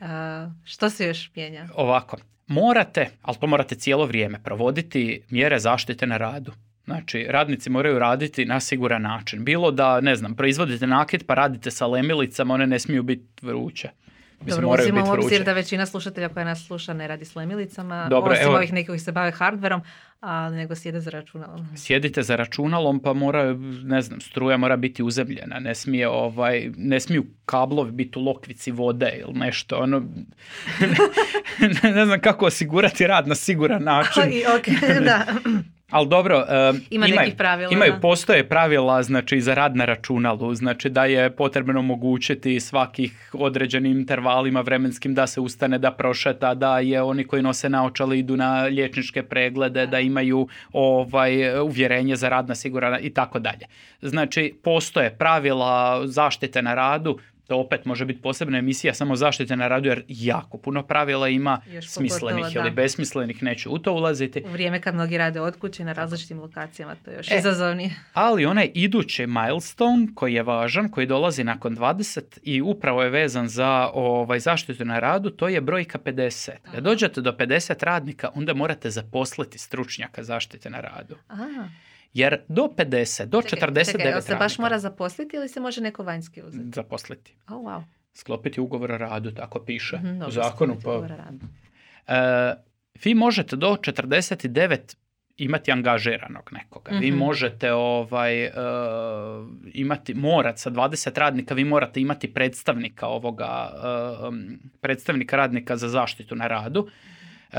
A, 0.00 0.50
što 0.64 0.90
se 0.90 1.06
još 1.06 1.30
mijenja? 1.34 1.68
Ovako, 1.74 2.16
morate, 2.46 3.10
ali 3.22 3.36
to 3.36 3.46
morate 3.46 3.74
cijelo 3.74 4.06
vrijeme, 4.06 4.42
provoditi 4.42 5.22
mjere 5.30 5.58
zaštite 5.58 6.06
na 6.06 6.16
radu. 6.16 6.52
Znači, 6.84 7.26
radnici 7.30 7.70
moraju 7.70 7.98
raditi 7.98 8.44
na 8.44 8.60
siguran 8.60 9.02
način. 9.02 9.44
Bilo 9.44 9.70
da, 9.70 10.00
ne 10.00 10.16
znam, 10.16 10.36
proizvodite 10.36 10.86
nakit 10.86 11.26
pa 11.26 11.34
radite 11.34 11.70
sa 11.70 11.86
lemilicama, 11.86 12.54
one 12.54 12.66
ne 12.66 12.78
smiju 12.78 13.02
biti 13.02 13.46
vruće. 13.46 13.88
Mislim, 14.40 14.56
Dobro, 14.56 14.68
moraju 14.68 14.84
uzimamo 14.84 15.12
obzir 15.12 15.44
da 15.44 15.52
većina 15.52 15.86
slušatelja 15.86 16.28
koja 16.28 16.44
nas 16.44 16.66
sluša 16.66 16.92
ne 16.92 17.08
radi 17.08 17.24
s 17.24 17.36
lemilicama, 17.36 18.06
Dobro, 18.10 18.32
osim 18.32 18.44
evo- 18.44 18.54
ovih 18.56 18.72
nekih 18.72 18.86
koji 18.86 18.98
se 18.98 19.12
bave 19.12 19.30
hardverom, 19.30 19.82
a 20.22 20.50
nego 20.50 20.74
sjede 20.74 21.00
za 21.00 21.10
računalom. 21.10 21.66
Sjedite 21.76 22.22
za 22.22 22.36
računalom 22.36 23.02
pa 23.02 23.12
mora, 23.12 23.54
ne 23.84 24.02
znam, 24.02 24.20
struja 24.20 24.56
mora 24.56 24.76
biti 24.76 25.02
uzemljena, 25.02 25.58
ne 25.58 25.74
smije 25.74 26.08
ovaj, 26.08 26.70
ne 26.76 27.00
smiju 27.00 27.24
kablovi 27.44 27.92
biti 27.92 28.18
u 28.18 28.22
lokvici 28.22 28.70
vode 28.70 29.12
ili 29.20 29.32
nešto, 29.32 29.76
ono, 29.76 30.02
ne 31.94 32.06
znam 32.06 32.20
kako 32.20 32.46
osigurati 32.46 33.06
rad 33.06 33.28
na 33.28 33.34
siguran 33.34 33.82
način. 33.92 34.22
I, 34.32 34.44
ok, 34.58 34.66
da. 35.04 35.26
Ali 35.92 36.08
dobro, 36.08 36.44
e, 36.48 36.72
Ima 36.90 37.06
imaju, 37.06 37.20
nekih 37.20 37.34
pravila, 37.34 37.72
imaju 37.72 37.94
postoje 38.02 38.48
pravila 38.48 39.02
znači 39.02 39.40
za 39.40 39.54
rad 39.54 39.76
na 39.76 39.84
računalu, 39.84 40.54
znači 40.54 40.88
da 40.88 41.04
je 41.04 41.30
potrebno 41.30 41.80
omogućiti 41.80 42.60
svakih 42.60 43.30
određenim 43.32 43.98
intervalima 43.98 44.60
vremenskim 44.60 45.14
da 45.14 45.26
se 45.26 45.40
ustane, 45.40 45.78
da 45.78 45.90
prošeta, 45.90 46.54
da 46.54 46.78
je 46.78 47.02
oni 47.02 47.24
koji 47.24 47.42
nose 47.42 47.68
naočale 47.68 48.18
idu 48.18 48.36
na 48.36 48.62
liječničke 48.62 49.22
preglede, 49.22 49.86
da 49.86 50.00
imaju 50.00 50.48
ovaj 50.72 51.60
uvjerenje 51.60 52.16
za 52.16 52.28
rad 52.28 52.48
na 52.48 52.54
siguran 52.54 52.98
i 53.00 53.10
tako 53.10 53.38
dalje. 53.38 53.66
Znači 54.02 54.54
postoje 54.62 55.10
pravila 55.18 56.02
zaštite 56.06 56.62
na 56.62 56.74
radu, 56.74 57.18
to 57.52 57.58
opet 57.58 57.84
može 57.84 58.04
biti 58.04 58.22
posebna 58.22 58.58
emisija 58.58 58.94
samo 58.94 59.16
zaštite 59.16 59.56
na 59.56 59.68
radu 59.68 59.88
jer 59.88 60.04
jako 60.08 60.58
puno 60.58 60.82
pravila 60.82 61.28
ima 61.28 61.60
Još 61.72 61.88
smislenih 61.88 62.44
ili 62.54 62.70
besmislenih, 62.70 63.42
neću 63.42 63.70
u 63.70 63.78
to 63.78 63.92
ulaziti. 63.92 64.42
U 64.46 64.50
vrijeme 64.50 64.80
kad 64.80 64.94
mnogi 64.94 65.18
rade 65.18 65.40
od 65.40 65.58
kuće 65.58 65.84
na 65.84 65.92
različitim 65.92 66.40
lokacijama, 66.40 66.94
to 67.04 67.10
je 67.10 67.16
još 67.16 67.30
E. 67.30 67.36
izazovnije. 67.38 67.90
Ali 68.12 68.46
onaj 68.46 68.70
idući 68.74 69.26
milestone 69.26 70.06
koji 70.14 70.34
je 70.34 70.42
važan, 70.42 70.88
koji 70.88 71.06
dolazi 71.06 71.44
nakon 71.44 71.76
20 71.76 72.38
i 72.42 72.62
upravo 72.62 73.02
je 73.02 73.10
vezan 73.10 73.48
za 73.48 73.90
ovaj, 73.94 74.40
zaštitu 74.40 74.84
na 74.84 74.98
radu, 74.98 75.30
to 75.30 75.48
je 75.48 75.60
brojka 75.60 75.98
50. 75.98 76.50
Kad 76.74 76.84
dođete 76.84 77.20
do 77.20 77.32
50 77.32 77.84
radnika, 77.84 78.30
onda 78.34 78.54
morate 78.54 78.90
zaposliti 78.90 79.58
stručnjaka 79.58 80.22
zaštite 80.22 80.70
na 80.70 80.80
radu. 80.80 81.16
Aha. 81.28 81.68
Jer 82.14 82.40
do 82.48 82.62
50, 82.68 83.24
do 83.24 83.42
Čekaj, 83.42 83.68
49 83.68 83.92
čekaj, 83.92 84.22
se 84.22 84.34
baš 84.36 84.58
mora 84.58 84.78
zaposliti 84.78 85.36
ili 85.36 85.48
se 85.48 85.60
može 85.60 85.80
neko 85.80 86.02
vanjski 86.02 86.42
uzeti? 86.42 86.64
zaposliti. 86.74 87.36
Oh, 87.44 87.56
wow. 87.56 87.82
Sklopiti 88.14 88.60
ugovor 88.60 88.92
o 88.92 88.98
radu, 88.98 89.30
tako 89.30 89.60
piše 89.60 89.96
Mhm, 89.96 90.22
u 90.22 90.30
zakonu. 90.30 90.76
Pa. 90.84 91.08
E, 92.08 92.54
vi 93.04 93.14
možete 93.14 93.56
do 93.56 93.76
49 93.76 94.96
imati 95.38 95.72
angažiranog 95.72 96.50
nekoga. 96.52 96.90
Vi 96.92 97.10
Mhm. 97.10 97.18
možete 97.18 97.72
ovaj, 97.72 98.44
e, 98.44 98.52
imati, 99.66 100.14
morat 100.14 100.58
sa 100.58 100.70
20 100.70 101.18
radnika, 101.18 101.54
vi 101.54 101.64
morate 101.64 102.00
imati 102.00 102.34
predstavnika 102.34 103.06
ovoga, 103.06 103.70
um, 104.22 104.48
predstavnika 104.80 105.36
radnika 105.36 105.76
za 105.76 105.88
zaštitu 105.88 106.34
na 106.34 106.46
radu. 106.46 106.88
E, 107.52 107.58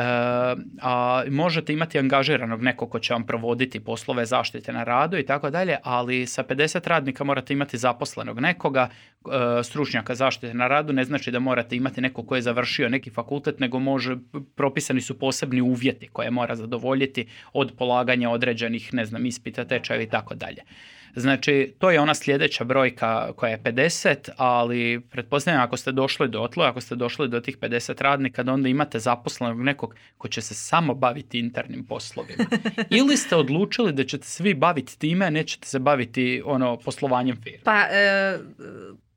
a 0.81 1.23
možete 1.29 1.73
imati 1.73 1.99
angažiranog 1.99 2.61
nekog 2.61 2.91
ko 2.91 2.99
će 2.99 3.13
vam 3.13 3.25
provoditi 3.25 3.79
poslove 3.79 4.25
zaštite 4.25 4.73
na 4.73 4.83
radu 4.83 5.17
i 5.17 5.25
tako 5.25 5.49
dalje, 5.49 5.77
ali 5.83 6.27
sa 6.27 6.43
50 6.43 6.87
radnika 6.87 7.23
morate 7.23 7.53
imati 7.53 7.77
zaposlenog 7.77 8.39
nekoga, 8.39 8.89
e, 8.89 9.63
stručnjaka 9.63 10.15
zaštite 10.15 10.53
na 10.53 10.67
radu, 10.67 10.93
ne 10.93 11.03
znači 11.03 11.31
da 11.31 11.39
morate 11.39 11.75
imati 11.75 12.01
nekog 12.01 12.27
ko 12.27 12.35
je 12.35 12.41
završio 12.41 12.89
neki 12.89 13.09
fakultet, 13.09 13.59
nego 13.59 13.79
može, 13.79 14.17
propisani 14.55 15.01
su 15.01 15.19
posebni 15.19 15.61
uvjeti 15.61 16.07
koje 16.07 16.31
mora 16.31 16.55
zadovoljiti 16.55 17.27
od 17.53 17.73
polaganja 17.77 18.29
određenih, 18.29 18.93
ne 18.93 19.05
znam, 19.05 19.25
ispita, 19.25 19.65
tečajeva 19.65 20.03
i 20.03 20.09
tako 20.09 20.35
dalje. 20.35 20.61
Znači, 21.15 21.73
to 21.79 21.91
je 21.91 21.99
ona 21.99 22.13
sljedeća 22.13 22.63
brojka 22.63 23.33
koja 23.35 23.51
je 23.51 23.61
50, 23.63 24.29
ali 24.37 25.01
pretpostavljam 25.11 25.63
ako 25.63 25.77
ste 25.77 25.91
došli 25.91 26.29
do 26.29 26.41
otlo, 26.41 26.63
ako 26.63 26.81
ste 26.81 26.95
došli 26.95 27.29
do 27.29 27.39
tih 27.39 27.57
50 27.57 28.01
radnika, 28.01 28.43
da 28.43 28.53
onda 28.53 28.69
imate 28.69 28.99
zaposlenog 28.99 29.61
nekog 29.61 29.95
ko 30.17 30.27
će 30.27 30.41
se 30.41 30.53
samo 30.53 30.93
baviti 30.93 31.39
internim 31.39 31.85
poslovima. 31.85 32.43
Ili 32.99 33.17
ste 33.17 33.35
odlučili 33.35 33.93
da 33.93 34.03
ćete 34.03 34.27
svi 34.27 34.53
baviti 34.53 34.99
time, 34.99 35.25
a 35.25 35.29
nećete 35.29 35.67
se 35.67 35.79
baviti 35.79 36.41
ono 36.45 36.77
poslovanjem 36.77 37.41
firme. 37.43 37.59
Pa, 37.63 37.81
e, 37.91 38.39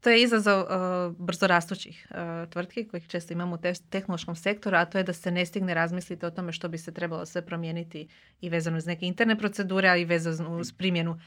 to 0.06 0.11
je 0.11 0.22
izazov 0.22 0.61
uh, 0.61 1.16
brzo 1.18 1.46
rastućih 1.46 2.06
uh, 2.11 2.50
tvrtki 2.50 2.88
kojih 2.88 3.06
često 3.06 3.32
imamo 3.32 3.56
u 3.56 3.59
tehnološkom 3.90 4.37
sektoru, 4.37 4.76
a 4.76 4.85
to 4.85 4.98
je 4.98 5.04
da 5.04 5.12
se 5.12 5.30
ne 5.30 5.46
stigne 5.46 5.74
razmisliti 5.74 6.26
o 6.26 6.30
tome 6.30 6.52
što 6.52 6.68
bi 6.68 6.78
se 6.78 6.92
trebalo 6.92 7.26
sve 7.26 7.46
promijeniti 7.46 8.09
i 8.40 8.48
vezano 8.48 8.76
uz 8.76 8.87
neke 8.87 9.06
interne 9.06 9.38
procedure, 9.38 9.88
a 9.88 9.96
i 9.96 10.04
vezano 10.04 10.59
uz 10.59 10.72
primjenu 10.72 11.18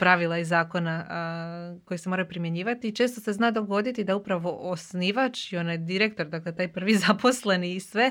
pravila 0.00 0.38
i 0.38 0.44
zakona 0.44 1.04
koji 1.84 1.98
se 1.98 2.08
moraju 2.08 2.28
primjenjivati. 2.28 2.88
I 2.88 2.94
često 2.94 3.20
se 3.20 3.32
zna 3.32 3.50
dogoditi 3.50 4.04
da 4.04 4.16
upravo 4.16 4.50
osnivač 4.60 5.52
i 5.52 5.56
onaj 5.56 5.78
direktor, 5.78 6.26
dakle 6.26 6.54
taj 6.54 6.72
prvi 6.72 6.94
zaposleni 7.06 7.74
i 7.74 7.80
sve, 7.80 8.10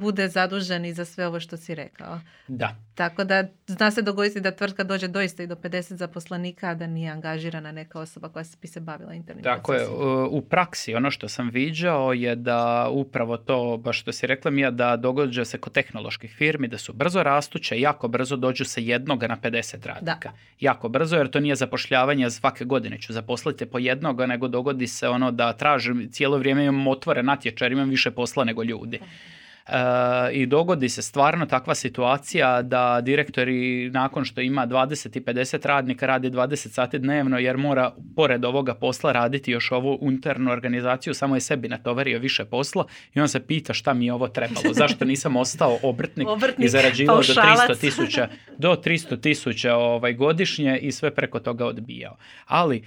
bude 0.00 0.28
zadužen 0.28 0.84
i 0.84 0.94
za 0.94 1.04
sve 1.04 1.26
ovo 1.26 1.40
što 1.40 1.56
si 1.56 1.74
rekao. 1.74 2.20
Da. 2.48 2.76
Tako 2.94 3.24
da 3.24 3.44
zna 3.66 3.90
se 3.90 4.02
dogoditi 4.02 4.40
da 4.40 4.50
tvrtka 4.50 4.84
dođe 4.84 5.08
doista 5.08 5.42
i 5.42 5.46
do 5.46 5.54
50 5.54 5.94
zaposlenika, 5.94 6.68
a 6.68 6.74
da 6.74 6.86
nije 6.86 7.10
angažirana 7.10 7.72
neka 7.72 8.00
osoba 8.00 8.28
koja 8.28 8.44
bi 8.62 8.68
se 8.68 8.80
bavila 8.80 9.14
internim 9.14 9.44
Tako 9.44 9.74
je, 9.74 9.88
u 10.30 10.42
praksi 10.42 10.94
ono 10.94 11.10
što 11.10 11.28
sam 11.28 11.50
viđao 11.50 12.12
je 12.12 12.36
da 12.36 12.88
upravo 12.90 13.36
to, 13.36 13.76
baš 13.76 14.00
što 14.00 14.12
si 14.12 14.26
rekla 14.26 14.50
mi, 14.50 14.70
da 14.70 14.96
događa 14.96 15.44
se 15.44 15.58
kod 15.58 15.72
tehnoloških 15.72 16.34
firmi, 16.36 16.68
da 16.68 16.78
su 16.78 16.92
brzo 16.92 17.22
rastuće, 17.22 17.80
jako 17.80 18.08
brzo 18.08 18.36
dođu 18.36 18.64
sa 18.64 18.80
jednoga 18.80 19.26
na 19.26 19.36
50 19.42 19.86
radnika. 19.86 20.28
Da. 20.28 20.36
Jako 20.60 20.88
brzo, 20.88 21.16
jer 21.16 21.28
to 21.28 21.40
nije 21.40 21.56
zapošljavanje 21.56 22.30
svake 22.30 22.64
godine 22.64 23.00
ću 23.00 23.12
zaposliti 23.12 23.66
po 23.66 23.78
jednoga, 23.78 24.26
nego 24.26 24.48
dogodi 24.48 24.86
se 24.86 25.08
ono 25.08 25.30
da 25.30 25.52
tražim, 25.52 26.08
cijelo 26.12 26.38
vrijeme 26.38 26.64
imam 26.64 26.86
otvore 26.86 27.22
natječaj, 27.22 27.68
imam 27.68 27.88
više 27.88 28.10
posla 28.10 28.44
nego 28.44 28.62
ljudi 28.62 29.00
i 30.32 30.46
dogodi 30.46 30.88
se 30.88 31.02
stvarno 31.02 31.46
takva 31.46 31.74
situacija 31.74 32.62
da 32.62 33.00
direktori 33.00 33.90
nakon 33.90 34.24
što 34.24 34.40
ima 34.40 34.66
20 34.66 35.16
i 35.18 35.20
50 35.20 35.66
radnika 35.66 36.06
radi 36.06 36.30
20 36.30 36.68
sati 36.68 36.98
dnevno 36.98 37.38
jer 37.38 37.56
mora 37.56 37.94
pored 38.16 38.44
ovoga 38.44 38.74
posla 38.74 39.12
raditi 39.12 39.50
još 39.50 39.72
ovu 39.72 39.98
internu 40.02 40.52
organizaciju, 40.52 41.14
samo 41.14 41.36
je 41.36 41.40
sebi 41.40 41.68
natovario 41.68 42.18
više 42.18 42.44
posla 42.44 42.86
i 43.14 43.20
on 43.20 43.28
se 43.28 43.46
pita 43.46 43.74
šta 43.74 43.94
mi 43.94 44.06
je 44.06 44.12
ovo 44.12 44.28
trebalo, 44.28 44.74
zašto 44.74 45.04
nisam 45.04 45.36
ostao 45.36 45.78
obrtnik, 45.82 46.28
i 46.58 46.68
zarađivao 46.68 47.16
do 47.16 47.22
300 47.22 47.80
tisuća 47.80 48.28
do 48.58 48.76
300 48.84 49.20
tisuća 49.20 49.74
ovaj, 49.74 50.12
godišnje 50.14 50.78
i 50.78 50.92
sve 50.92 51.14
preko 51.14 51.40
toga 51.40 51.66
odbijao. 51.66 52.16
Ali 52.46 52.84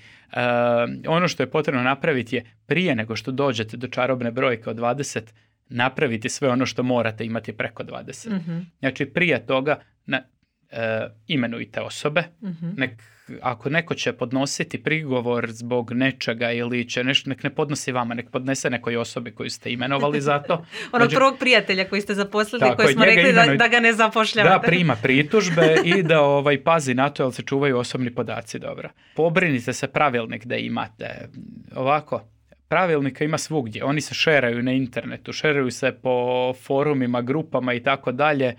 ono 1.07 1.27
što 1.27 1.43
je 1.43 1.51
potrebno 1.51 1.83
napraviti 1.83 2.35
je 2.35 2.45
prije 2.65 2.95
nego 2.95 3.15
što 3.15 3.31
dođete 3.31 3.77
do 3.77 3.87
čarobne 3.87 4.31
brojke 4.31 4.69
od 4.69 4.77
20 4.77 5.21
napraviti 5.69 6.29
sve 6.29 6.49
ono 6.49 6.65
što 6.65 6.83
morate 6.83 7.25
imati 7.25 7.53
preko 7.53 7.83
20. 7.83 8.29
mm 8.29 8.65
Znači 8.79 9.05
prije 9.05 9.45
toga 9.45 9.79
na, 10.05 10.21
e, 10.71 11.07
imenujte 11.27 11.81
osobe, 11.81 12.23
mm 12.41 12.49
nek, 12.77 12.91
ako 13.41 13.69
neko 13.69 13.95
će 13.95 14.13
podnositi 14.13 14.83
prigovor 14.83 15.51
zbog 15.51 15.91
nečega 15.93 16.51
ili 16.51 16.89
će 16.89 17.03
nešto, 17.03 17.29
nek 17.29 17.43
ne 17.43 17.49
podnosi 17.49 17.91
vama, 17.91 18.13
nek 18.13 18.29
podnese 18.29 18.69
nekoj 18.69 18.97
osobi 18.97 19.31
koju 19.31 19.49
ste 19.49 19.71
imenovali 19.71 20.21
za 20.21 20.39
to. 20.39 20.65
Onog 20.93 21.09
prvog 21.09 21.35
prijatelja 21.39 21.89
koji 21.89 22.01
ste 22.01 22.13
zaposlili, 22.13 22.75
koji 22.75 22.93
smo 22.93 23.05
rekli 23.05 23.33
da, 23.33 23.55
da, 23.55 23.67
ga 23.67 23.79
ne 23.79 23.93
zapošljavate. 23.93 24.55
Da, 24.55 24.67
prima 24.67 24.95
pritužbe 24.95 25.75
i 25.85 26.03
da 26.03 26.21
ovaj, 26.21 26.63
pazi 26.63 26.93
na 26.93 27.09
to, 27.09 27.23
jel 27.23 27.31
se 27.31 27.43
čuvaju 27.43 27.77
osobni 27.77 28.15
podaci 28.15 28.59
dobro. 28.59 28.89
Pobrinite 29.15 29.73
se 29.73 29.87
pravilnik 29.87 30.45
da 30.45 30.55
imate. 30.55 31.29
Ovako, 31.75 32.29
pravilnika 32.69 33.23
ima 33.23 33.37
svugdje. 33.37 33.83
Oni 33.83 34.01
se 34.01 34.13
šeraju 34.13 34.63
na 34.63 34.71
internetu, 34.71 35.33
šeraju 35.33 35.71
se 35.71 35.91
po 35.91 36.53
forumima, 36.53 37.21
grupama 37.21 37.73
i 37.73 37.83
tako 37.83 38.11
dalje. 38.11 38.45
E, 38.45 38.55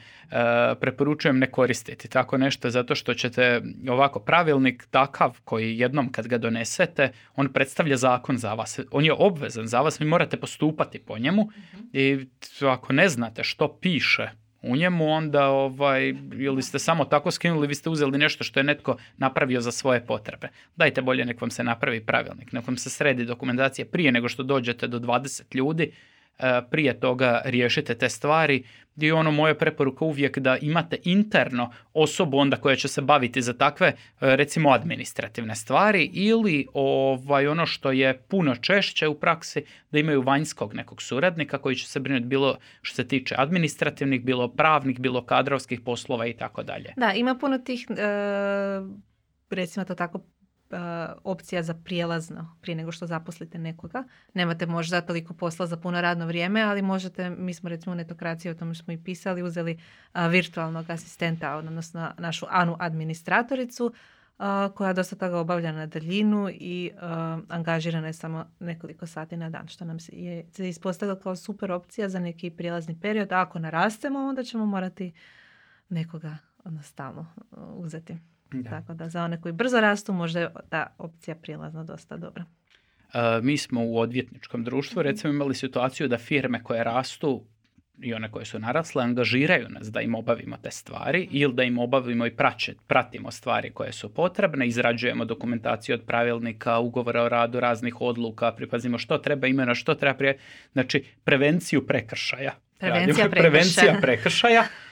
preporučujem 0.81 1.39
ne 1.39 1.51
koristiti 1.51 2.09
tako 2.09 2.39
nešto 2.39 2.71
zato 2.71 2.95
što 2.95 3.15
ćete 3.15 3.63
ovako 3.89 4.21
pravilnik 4.21 4.87
takav 4.91 5.39
koji 5.45 5.79
jednom 5.79 6.13
kad 6.13 6.29
ga 6.29 6.39
donesete, 6.39 7.13
on 7.37 7.53
predstavlja 7.53 7.97
zakon 7.97 8.39
za 8.39 8.55
vas. 8.55 8.81
On 8.91 9.05
je 9.05 9.13
obvezan 9.13 9.67
za 9.67 9.81
vas, 9.81 10.01
vi 10.01 10.07
morate 10.07 10.37
postupati 10.37 10.99
po 10.99 11.19
njemu 11.19 11.43
mhm. 11.43 11.83
i 11.93 12.27
ako 12.61 12.93
ne 12.93 13.09
znate 13.09 13.45
što 13.45 13.79
piše 13.81 14.31
u 14.63 14.77
njemu, 14.77 15.13
onda 15.13 15.47
ovaj, 15.47 16.15
ili 16.39 16.63
ste 16.63 16.79
samo 16.79 17.05
tako 17.05 17.31
skinuli, 17.31 17.67
vi 17.67 17.75
ste 17.75 17.91
uzeli 17.91 18.19
nešto 18.19 18.45
što 18.45 18.61
je 18.61 18.65
netko 18.65 18.97
napravio 19.17 19.61
za 19.61 19.73
svoje 19.73 20.07
potrebe. 20.07 20.49
Dajte 20.77 21.03
bolje 21.03 21.25
nek 21.25 21.41
vam 21.41 21.51
se 21.51 21.65
napravi 21.65 22.01
pravilnik, 22.01 22.53
nek 22.53 22.67
vam 22.67 22.77
se 22.77 22.91
sredi 22.91 23.25
dokumentacija 23.25 23.87
prije 23.87 24.13
nego 24.13 24.29
što 24.29 24.43
dođete 24.43 24.89
do 24.89 24.99
20 24.99 25.57
ljudi, 25.57 25.93
prije 26.71 27.01
toga 27.01 27.43
riješite 27.45 27.95
te 27.95 28.09
stvari 28.09 28.65
i 28.97 29.13
ono 29.13 29.31
moja 29.31 29.55
preporuka 29.55 30.05
uvijek 30.05 30.39
da 30.39 30.57
imate 30.57 30.99
interno 31.05 31.73
osobu 31.95 32.39
onda 32.39 32.57
koja 32.57 32.77
će 32.77 32.89
se 32.89 33.03
baviti 33.03 33.43
za 33.43 33.53
takve 33.53 33.87
e, 33.87 33.95
recimo 34.21 34.71
administrativne 34.71 35.55
stvari 35.55 36.11
ili 36.13 36.67
ovaj 36.75 37.47
ono 37.47 37.67
što 37.67 37.93
je 37.93 38.19
puno 38.19 38.57
češće 38.57 39.09
u 39.09 39.15
praksi 39.15 39.65
da 39.91 39.99
imaju 39.99 40.23
vanjskog 40.23 40.75
nekog 40.75 41.03
suradnika 41.03 41.59
koji 41.59 41.77
će 41.77 41.87
se 41.87 42.01
brinuti 42.01 42.27
bilo 42.27 42.57
što 42.83 42.97
se 42.97 43.09
tiče 43.09 43.35
administrativnih, 43.39 44.25
bilo 44.25 44.49
pravnih, 44.49 45.01
bilo 45.01 45.25
kadrovskih 45.25 45.81
poslova 45.81 46.27
i 46.27 46.33
tako 46.33 46.63
dalje. 46.63 46.93
Da, 46.97 47.13
ima 47.13 47.35
puno 47.35 47.59
tih 47.59 47.87
e, 47.91 47.95
recimo 49.51 49.85
to 49.85 49.95
tako 49.95 50.21
opcija 51.25 51.63
za 51.63 51.75
prijelazno 51.75 52.57
prije 52.61 52.77
nego 52.77 52.93
što 52.93 53.07
zaposlite 53.07 53.59
nekoga. 53.59 54.05
Nemate 54.35 54.67
možda 54.67 55.01
toliko 55.01 55.35
posla 55.35 55.67
za 55.67 55.77
puno 55.77 56.01
radno 56.01 56.27
vrijeme, 56.27 56.63
ali 56.63 56.83
možete, 56.83 57.31
mi 57.31 57.55
smo 57.55 57.69
recimo 57.69 57.93
u 57.93 57.97
netokraciji, 57.97 58.51
o 58.51 58.55
tome 58.55 58.75
smo 58.75 58.93
i 58.93 59.05
pisali, 59.05 59.43
uzeli 59.43 59.79
uh, 60.15 60.21
virtualnog 60.31 60.91
asistenta, 60.91 61.57
odnosno 61.57 62.13
našu 62.19 62.47
Anu 62.49 62.77
administratoricu, 62.81 63.87
uh, 63.87 63.95
koja 64.75 64.93
dosta 64.93 65.17
toga 65.17 65.39
obavlja 65.39 65.73
na 65.73 65.87
daljinu 65.87 66.49
i 66.51 66.91
angažirana 67.49 68.07
je 68.07 68.13
samo 68.13 68.45
nekoliko 68.61 69.07
sati 69.07 69.37
na 69.37 69.51
dan, 69.51 69.69
što 69.69 69.85
nam 69.85 70.01
se 70.01 70.13
je 70.17 70.47
kao 71.23 71.37
super 71.37 71.73
opcija 71.73 72.09
za 72.09 72.19
neki 72.21 72.51
prijelazni 72.51 73.01
period. 73.01 73.33
A 73.33 73.41
ako 73.41 73.59
narastemo, 73.59 74.19
onda 74.19 74.43
ćemo 74.43 74.67
morati 74.67 75.13
nekoga 75.89 76.37
stalno 76.83 77.27
uzeti. 77.75 78.17
Tako 78.71 78.95
da 78.95 79.09
za 79.09 79.25
one 79.25 79.41
koji 79.41 79.53
brzo 79.53 79.81
rastu 79.81 80.13
možda 80.13 80.41
je 80.41 80.51
ta 80.69 80.87
opcija 80.99 81.35
prijelazna 81.35 81.85
dosta 81.85 82.17
dobra. 82.17 82.45
E, 83.15 83.41
mi 83.43 83.57
smo 83.57 83.85
u 83.85 83.99
odvjetničkom 83.99 84.65
društvu 84.65 85.03
recimo 85.03 85.33
imali 85.33 85.55
situaciju 85.55 86.09
da 86.09 86.19
firme 86.19 86.63
koje 86.63 86.85
rastu 86.85 87.45
i 88.03 88.15
one 88.15 88.31
koje 88.31 88.45
su 88.45 88.59
narasle 88.59 89.03
angažiraju 89.03 89.69
nas 89.69 89.91
da 89.93 90.01
im 90.01 90.15
obavimo 90.15 90.57
te 90.57 90.71
stvari 90.71 91.29
ili 91.31 91.55
da 91.55 91.63
im 91.63 91.79
obavimo 91.79 92.27
i 92.27 92.31
praće, 92.31 92.75
pratimo 92.87 93.31
stvari 93.31 93.71
koje 93.71 93.93
su 93.93 94.15
potrebne, 94.15 94.67
izrađujemo 94.67 95.25
dokumentaciju 95.25 95.95
od 95.95 96.03
pravilnika, 96.07 96.79
ugovora 96.79 97.23
o 97.23 97.29
radu, 97.29 97.61
raznih 97.61 98.01
odluka, 98.01 98.53
pripazimo 98.53 98.99
što 98.99 99.19
treba 99.19 99.47
imena, 99.47 99.75
što 99.75 99.95
treba 99.95 100.15
prije, 100.15 100.39
znači 100.73 101.05
prevenciju 101.25 101.87
prekršaja. 101.87 102.53
Prevencija 102.79 103.29
prekršaja. 103.29 103.51
Prevencija 103.51 103.99
prekršaja 104.01 104.65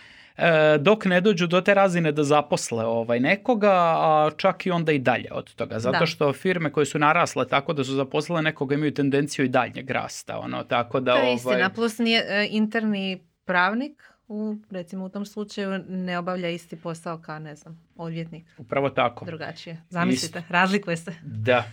dok 0.78 1.04
ne 1.04 1.20
dođu 1.20 1.46
do 1.46 1.60
te 1.60 1.74
razine 1.74 2.12
da 2.12 2.24
zaposle 2.24 2.84
ovaj 2.84 3.20
nekoga, 3.20 3.72
a 3.72 4.30
čak 4.36 4.66
i 4.66 4.70
onda 4.70 4.92
i 4.92 4.98
dalje 4.98 5.28
od 5.32 5.54
toga. 5.54 5.78
Zato 5.78 6.06
što 6.06 6.32
firme 6.32 6.72
koje 6.72 6.86
su 6.86 6.98
narasle 6.98 7.48
tako 7.48 7.72
da 7.72 7.84
su 7.84 7.92
zaposlile 7.92 8.42
nekoga 8.42 8.74
imaju 8.74 8.94
tendenciju 8.94 9.44
i 9.44 9.48
daljnjeg 9.48 9.90
rasta. 9.90 10.38
Ono, 10.38 10.64
tako 10.64 11.00
da, 11.00 11.12
to 11.12 11.18
je 11.18 11.22
ovaj... 11.22 11.34
istina, 11.34 11.70
plus 11.70 11.98
nije, 11.98 12.24
e, 12.28 12.48
interni 12.50 13.20
pravnik 13.44 14.02
u, 14.28 14.56
recimo 14.70 15.04
u 15.04 15.08
tom 15.08 15.26
slučaju 15.26 15.84
ne 15.88 16.18
obavlja 16.18 16.48
isti 16.48 16.76
posao 16.76 17.18
kao, 17.18 17.38
ne 17.38 17.56
znam, 17.56 17.80
odvjetnik. 17.96 18.44
Upravo 18.58 18.90
tako. 18.90 19.24
Drugačije. 19.24 19.82
Zamislite, 19.90 20.42
razlikuje 20.48 20.96
se. 20.96 21.14
Da. 21.22 21.64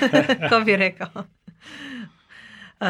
to 0.50 0.60
bi 0.60 0.76
rekao. 0.76 1.08
Uh, 2.80 2.86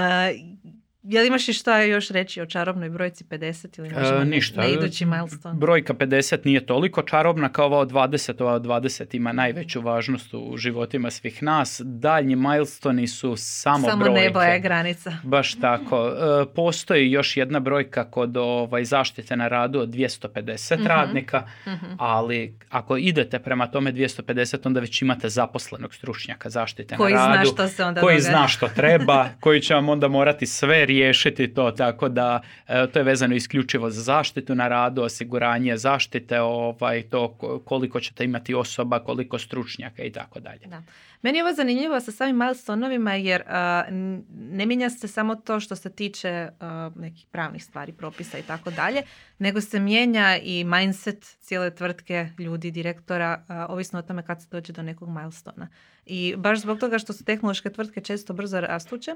Jel 1.02 1.26
imaš 1.26 1.48
i 1.48 1.52
šta 1.52 1.82
još 1.82 2.08
reći 2.08 2.40
o 2.40 2.46
čarobnoj 2.46 2.90
brojci 2.90 3.24
50 3.24 3.78
ili 3.78 3.88
e, 3.88 4.24
ništa. 4.24 4.60
na 4.60 4.66
idući 4.66 5.04
milestone? 5.04 5.58
Brojka 5.58 5.94
50 5.94 6.38
nije 6.44 6.66
toliko 6.66 7.02
čarobna 7.02 7.48
kao 7.48 7.66
ova 7.66 7.78
od 7.78 7.90
20. 7.90 8.42
Ova 8.42 8.52
od 8.52 8.62
20 8.62 9.16
ima 9.16 9.32
najveću 9.32 9.80
važnost 9.80 10.34
u 10.34 10.56
životima 10.56 11.10
svih 11.10 11.42
nas. 11.42 11.80
Daljnji 11.84 12.36
milestoni 12.36 13.08
su 13.08 13.36
samo, 13.36 13.88
samo 13.88 14.04
brojke. 14.04 14.20
nebo 14.20 14.40
je 14.40 14.60
granica. 14.60 15.12
Baš 15.22 15.54
tako. 15.54 16.08
E, 16.08 16.54
postoji 16.54 17.10
još 17.10 17.36
jedna 17.36 17.60
brojka 17.60 18.10
kod 18.10 18.36
ovaj, 18.36 18.84
zaštite 18.84 19.36
na 19.36 19.48
radu 19.48 19.80
od 19.80 19.88
250 19.88 20.78
mm 20.78 20.86
radnika, 20.86 21.46
mhm. 21.66 21.86
ali 21.98 22.58
ako 22.70 22.96
idete 22.96 23.38
prema 23.38 23.66
tome 23.66 23.92
250 23.92 24.66
onda 24.66 24.80
već 24.80 25.02
imate 25.02 25.28
zaposlenog 25.28 25.94
stručnjaka 25.94 26.50
zaštite 26.50 26.96
koji 26.96 27.14
na 27.14 27.26
radu. 27.26 27.48
Zna 27.48 27.54
što 27.54 27.68
se 27.68 27.84
onda 27.84 28.00
koji 28.00 28.20
zna 28.20 28.48
što 28.48 28.68
treba, 28.68 29.28
koji 29.40 29.60
će 29.60 29.74
vam 29.74 29.88
onda 29.88 30.08
morati 30.08 30.46
sve 30.46 30.86
riješiti 30.92 31.55
to, 31.55 31.70
tako 31.70 32.09
da 32.09 32.40
e, 32.68 32.87
to 32.92 32.98
je 32.98 33.02
vezano 33.02 33.35
isključivo 33.35 33.90
za 33.90 34.02
zaštitu 34.02 34.55
na 34.55 34.68
radu, 34.68 35.02
osiguranje 35.02 35.76
zaštite, 35.76 36.40
ovaj, 36.40 37.02
to 37.02 37.37
koliko 37.64 38.00
ćete 38.00 38.24
imati 38.24 38.55
osoba, 38.55 38.98
koliko 38.98 39.38
stručnjaka 39.38 40.02
i 40.02 40.12
tako 40.12 40.40
dalje. 40.40 40.68
Meni 41.22 41.38
je 41.38 41.44
ovo 41.44 41.52
zanimljivo 41.52 42.00
sa 42.00 42.12
samim 42.12 42.37
milestonovima 42.37 43.14
jer 43.14 43.42
ne 44.31 44.66
mijenja 44.66 44.90
se 44.90 45.09
samo 45.09 45.35
to 45.35 45.61
što 45.61 45.76
se 45.76 45.90
tiče 45.90 46.48
nekih 46.94 47.26
pravnih 47.31 47.64
stvari, 47.64 47.92
propisa 47.92 48.38
i 48.38 48.42
tako 48.42 48.70
dalje, 48.70 49.02
nego 49.38 49.61
se 49.61 49.81
mijenja 49.81 50.38
i 50.42 50.64
mindset 50.64 51.37
cijele 51.40 51.74
tvrtke, 51.74 52.28
ljudi, 52.38 52.70
direktora, 52.70 53.44
ovisno 53.68 53.98
o 53.98 54.02
tome 54.02 54.22
kad 54.22 54.42
se 54.42 54.48
dođe 54.50 54.72
do 54.72 54.83
nekog 54.83 55.09
milestona. 55.09 55.68
I 56.07 56.35
baš 56.37 56.61
zbog 56.61 56.78
toga 56.78 56.98
što 56.98 57.12
su 57.12 57.24
tehnološke 57.24 57.70
tvrtke 57.70 58.00
često 58.00 58.33
brzo 58.33 58.61
rastuće 58.61 59.14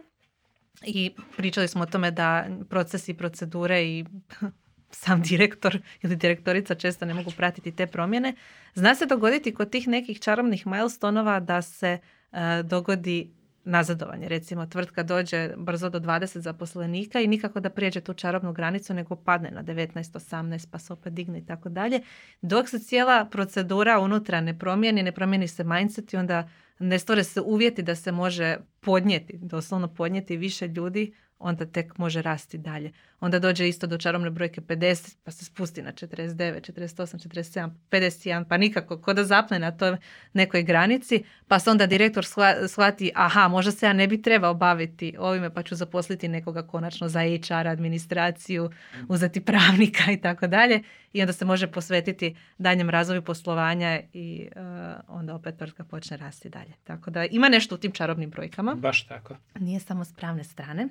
i 0.85 1.13
pričali 1.37 1.69
smo 1.69 1.83
o 1.83 1.87
tome 1.87 2.11
da 2.11 2.47
procesi, 2.69 3.15
procedure 3.15 3.85
i 3.85 4.05
sam 4.91 5.23
direktor 5.23 5.79
ili 6.03 6.17
direktorica 6.17 6.75
često 6.75 7.05
ne 7.05 7.15
mogu 7.15 7.31
pratiti 7.37 7.73
te 7.73 7.87
promjene. 7.87 8.35
Zna 8.75 8.95
se 8.95 9.07
dogoditi 9.07 9.55
kod 9.55 9.71
tih 9.71 9.89
nekih 9.89 10.21
čarobnih 10.21 10.67
milestonova 10.67 11.41
da 11.41 11.63
se 11.63 11.99
uh, 12.33 12.39
dogodi 12.65 13.31
nazadovanje. 13.67 14.29
Recimo, 14.29 14.67
tvrtka 14.67 15.03
dođe 15.03 15.51
brzo 15.57 15.89
do 15.91 16.01
20 16.01 16.39
zaposlenika 16.39 17.21
i 17.21 17.27
nikako 17.27 17.61
da 17.61 17.71
prijeđe 17.71 18.01
tu 18.01 18.15
čarobnu 18.15 18.53
granicu, 18.53 18.95
nego 18.95 19.17
padne 19.17 19.51
na 19.51 19.63
19, 19.63 19.95
18, 19.95 20.67
pa 20.71 20.79
se 20.79 20.93
opet 20.93 21.13
digne 21.13 21.39
i 21.39 21.47
tako 21.47 21.69
dalje. 21.69 22.01
Dok 22.43 22.69
se 22.69 22.79
cijela 22.79 23.25
procedura 23.25 23.99
unutra 23.99 24.41
ne 24.41 24.59
promijeni, 24.59 25.03
ne 25.03 25.13
promijeni 25.13 25.49
se 25.49 25.65
mindset 25.65 26.13
i 26.13 26.17
onda 26.17 26.49
ne 26.79 26.99
stvore 26.99 27.25
se 27.25 27.41
uvjeti 27.41 27.83
da 27.83 27.95
se 27.95 28.13
može 28.13 28.57
podnijeti, 28.81 29.39
doslovno 29.39 29.95
podnijeti 29.95 30.37
više 30.37 30.69
ljudi 30.69 31.13
onda 31.39 31.67
tek 31.67 31.99
može 31.99 32.23
rasti 32.23 32.59
dalje. 32.59 32.93
Onda 33.21 33.39
dođe 33.39 33.69
isto 33.69 33.87
do 33.87 33.99
čarobne 33.99 34.31
brojke 34.31 34.61
50, 34.61 35.17
pa 35.25 35.31
se 35.31 35.45
spusti 35.45 35.83
na 35.83 35.93
49, 35.93 36.73
48, 36.73 37.29
47, 37.29 37.71
51, 37.91 38.45
pa 38.49 38.57
nikako, 38.57 38.99
ko 39.01 39.13
da 39.13 39.25
zapne 39.25 39.59
na 39.59 39.71
toj 39.71 39.97
nekoj 40.33 40.63
granici, 40.63 41.25
pa 41.49 41.59
se 41.59 41.71
onda 41.71 41.87
direktor 41.87 42.25
shvati, 42.69 43.13
aha, 43.15 43.49
možda 43.49 43.73
se 43.73 43.87
ja 43.87 43.93
ne 43.93 44.07
bi 44.07 44.23
trebao 44.23 44.55
baviti 44.55 45.17
ovime, 45.19 45.55
pa 45.55 45.63
ću 45.63 45.75
zaposliti 45.75 46.29
nekoga 46.29 46.63
konačno 46.63 47.09
za 47.09 47.21
HR, 47.21 47.69
administraciju, 47.69 48.71
uzeti 49.09 49.45
pravnika 49.45 50.13
i 50.13 50.21
tako 50.21 50.47
dalje. 50.47 50.83
I 51.13 51.21
onda 51.21 51.33
se 51.33 51.45
može 51.45 51.67
posvetiti 51.67 52.37
daljem 52.59 52.91
razvoju 52.91 53.23
poslovanja 53.23 54.01
i 54.13 54.49
uh, 54.57 54.63
onda 55.09 55.35
opet 55.35 55.57
tvrtka 55.57 55.85
počne 55.85 56.17
rasti 56.17 56.49
dalje. 56.49 56.66
Tako 56.85 57.11
da 57.11 57.25
ima 57.25 57.49
nešto 57.49 57.75
u 57.75 57.79
tim 57.79 57.93
čarobnim 57.93 58.31
brojkama. 58.31 58.75
Baš 58.75 59.07
tako. 59.07 59.37
Nije 59.61 59.81
samo 59.81 60.05
s 60.05 60.13
pravne 60.13 60.45
strane. 60.45 60.89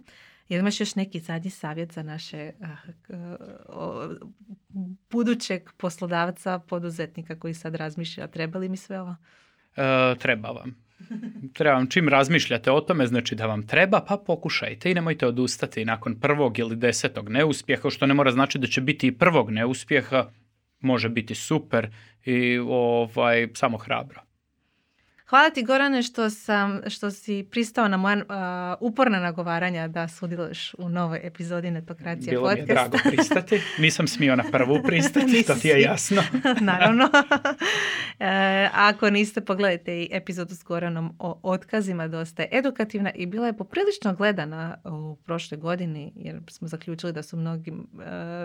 Jel 0.50 0.60
imaš 0.60 0.80
još 0.80 0.96
neki 0.96 1.20
zadnji 1.20 1.50
savjet 1.50 1.94
za 1.94 2.04
naše 2.04 2.52
budućeg 5.12 5.70
poslodavca, 5.78 6.60
poduzetnika 6.60 7.40
koji 7.40 7.54
sad 7.54 7.76
razmišlja, 7.76 8.28
treba 8.28 8.60
li 8.60 8.70
mi 8.70 8.78
sve 8.78 9.02
ovo? 9.02 9.16
E, 9.76 10.16
treba 10.20 10.50
vam. 10.50 10.86
Treba 11.54 11.74
vam 11.74 11.90
čim 11.90 12.10
razmišljate 12.10 12.72
o 12.72 12.82
tome, 12.82 13.08
znači 13.08 13.36
da 13.36 13.46
vam 13.46 13.68
treba, 13.68 14.02
pa 14.08 14.18
pokušajte 14.18 14.92
i 14.92 14.94
nemojte 14.94 15.28
odustati 15.28 15.86
nakon 15.86 16.20
prvog 16.20 16.60
ili 16.60 16.76
desetog 16.76 17.30
neuspjeha, 17.30 17.90
što 17.90 18.06
ne 18.06 18.14
mora 18.14 18.32
znači 18.32 18.60
da 18.60 18.68
će 18.68 18.82
biti 18.82 19.08
i 19.08 19.18
prvog 19.18 19.52
neuspjeha, 19.52 20.26
može 20.80 21.10
biti 21.10 21.36
super 21.36 21.90
i 22.26 22.58
ovaj, 22.58 23.48
samo 23.54 23.78
hrabro. 23.78 24.22
Hvala 25.36 25.50
ti 25.50 25.64
Gorane 25.64 26.04
što, 26.04 26.30
sam, 26.30 26.82
što 26.88 27.12
si 27.12 27.48
pristao 27.52 27.88
na 27.88 27.98
moja 27.98 28.16
uh, 28.16 28.92
uporna 28.92 29.20
nagovaranja 29.20 29.88
da 29.88 30.08
sudjeluješ 30.08 30.74
u 30.78 30.90
novoj 30.90 31.20
epizodi 31.24 31.72
Netokracije 31.72 32.32
Bilo 32.32 32.44
podcasta. 32.44 32.68
Bilo 32.68 32.84
mi 32.84 32.90
je 32.90 32.90
drago 32.90 32.98
pristati. 33.10 33.62
Nisam 33.84 34.08
smio 34.08 34.36
na 34.36 34.44
prvu 34.52 34.84
pristati, 34.84 35.44
to 35.44 35.56
ti 35.56 35.68
je 35.68 35.82
jasno. 35.82 36.24
Naravno. 36.62 37.10
e, 38.20 38.70
ako 38.74 39.10
niste, 39.10 39.42
pogledajte 39.42 40.02
i 40.02 40.10
epizodu 40.12 40.56
s 40.56 40.64
Goranom 40.64 41.16
o 41.20 41.40
otkazima. 41.44 42.08
Dosta 42.08 42.42
je 42.42 42.50
edukativna 42.52 43.12
i 43.12 43.26
bila 43.26 43.48
je 43.48 43.58
poprilično 43.58 44.14
gledana 44.14 44.78
u 44.84 45.16
prošloj 45.16 45.60
godini 45.60 46.14
jer 46.16 46.42
smo 46.50 46.68
zaključili 46.68 47.14
da 47.14 47.24
su 47.24 47.38
mnogi 47.38 47.72
uh, 47.72 47.78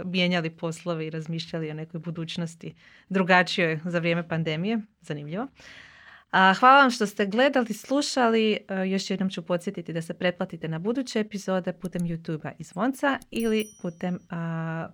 mijenjali 0.05 0.51
poslove 0.51 1.07
i 1.07 1.11
razmišljali 1.11 1.71
o 1.71 1.75
nekoj 1.75 2.01
budućnosti 2.01 2.75
drugačijoj 3.09 3.81
za 3.85 3.99
vrijeme 3.99 4.29
pandemije. 4.29 4.81
Zanimljivo. 5.01 5.47
Hvala 6.33 6.81
vam 6.81 6.91
što 6.91 7.07
ste 7.07 7.27
gledali, 7.27 7.75
slušali. 7.75 8.53
E, 8.53 8.89
još 8.89 9.11
jednom 9.11 9.31
ću 9.31 9.43
podsjetiti 9.43 9.93
da 9.93 10.03
se 10.03 10.15
pretplatite 10.15 10.69
na 10.69 10.79
buduće 10.79 11.21
epizode 11.21 11.73
putem 11.73 12.03
YouTube-a 12.03 12.53
i 12.59 12.65
zvonca 12.65 13.19
ili 13.31 13.67
putem 13.83 14.19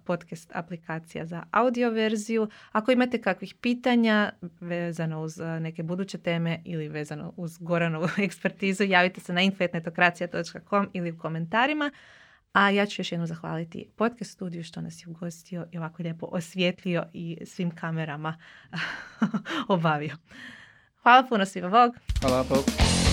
podcast 0.05 0.51
aplikacija 0.55 1.27
za 1.27 1.43
audio 1.51 1.91
verziju. 1.91 2.49
Ako 2.73 2.93
imate 2.93 3.23
kakvih 3.23 3.55
pitanja 3.55 4.33
vezano 4.61 5.23
uz 5.23 5.39
neke 5.61 5.83
buduće 5.83 6.19
teme 6.19 6.63
ili 6.65 6.89
vezano 6.89 7.33
uz 7.37 7.59
Goranovu 7.59 8.09
ekspertizu, 8.25 8.85
javite 8.85 9.21
se 9.21 9.33
na 9.33 9.41
infetnetokracija.com 9.41 10.89
ili 10.93 11.11
u 11.11 11.19
komentarima. 11.19 11.91
A 12.53 12.71
ja 12.71 12.87
ću 12.87 13.01
još 13.01 13.13
jednom 13.13 13.27
zahvaliti 13.27 13.91
podcast 13.97 14.33
studiju 14.33 14.65
što 14.65 14.81
nas 14.81 15.03
je 15.07 15.11
ugostio 15.11 15.67
i 15.73 15.79
ovako 15.79 16.03
lijepo 16.03 16.27
osvijetlio 16.33 17.05
i 17.13 17.39
svim 17.45 17.71
kamerama 17.71 18.39
obavio. 19.69 20.17
Hvala 21.07 21.23
puno 21.23 21.47
svima, 21.47 21.69
Bog. 21.69 21.97
Hvala, 22.21 22.45
Bog. 22.49 23.06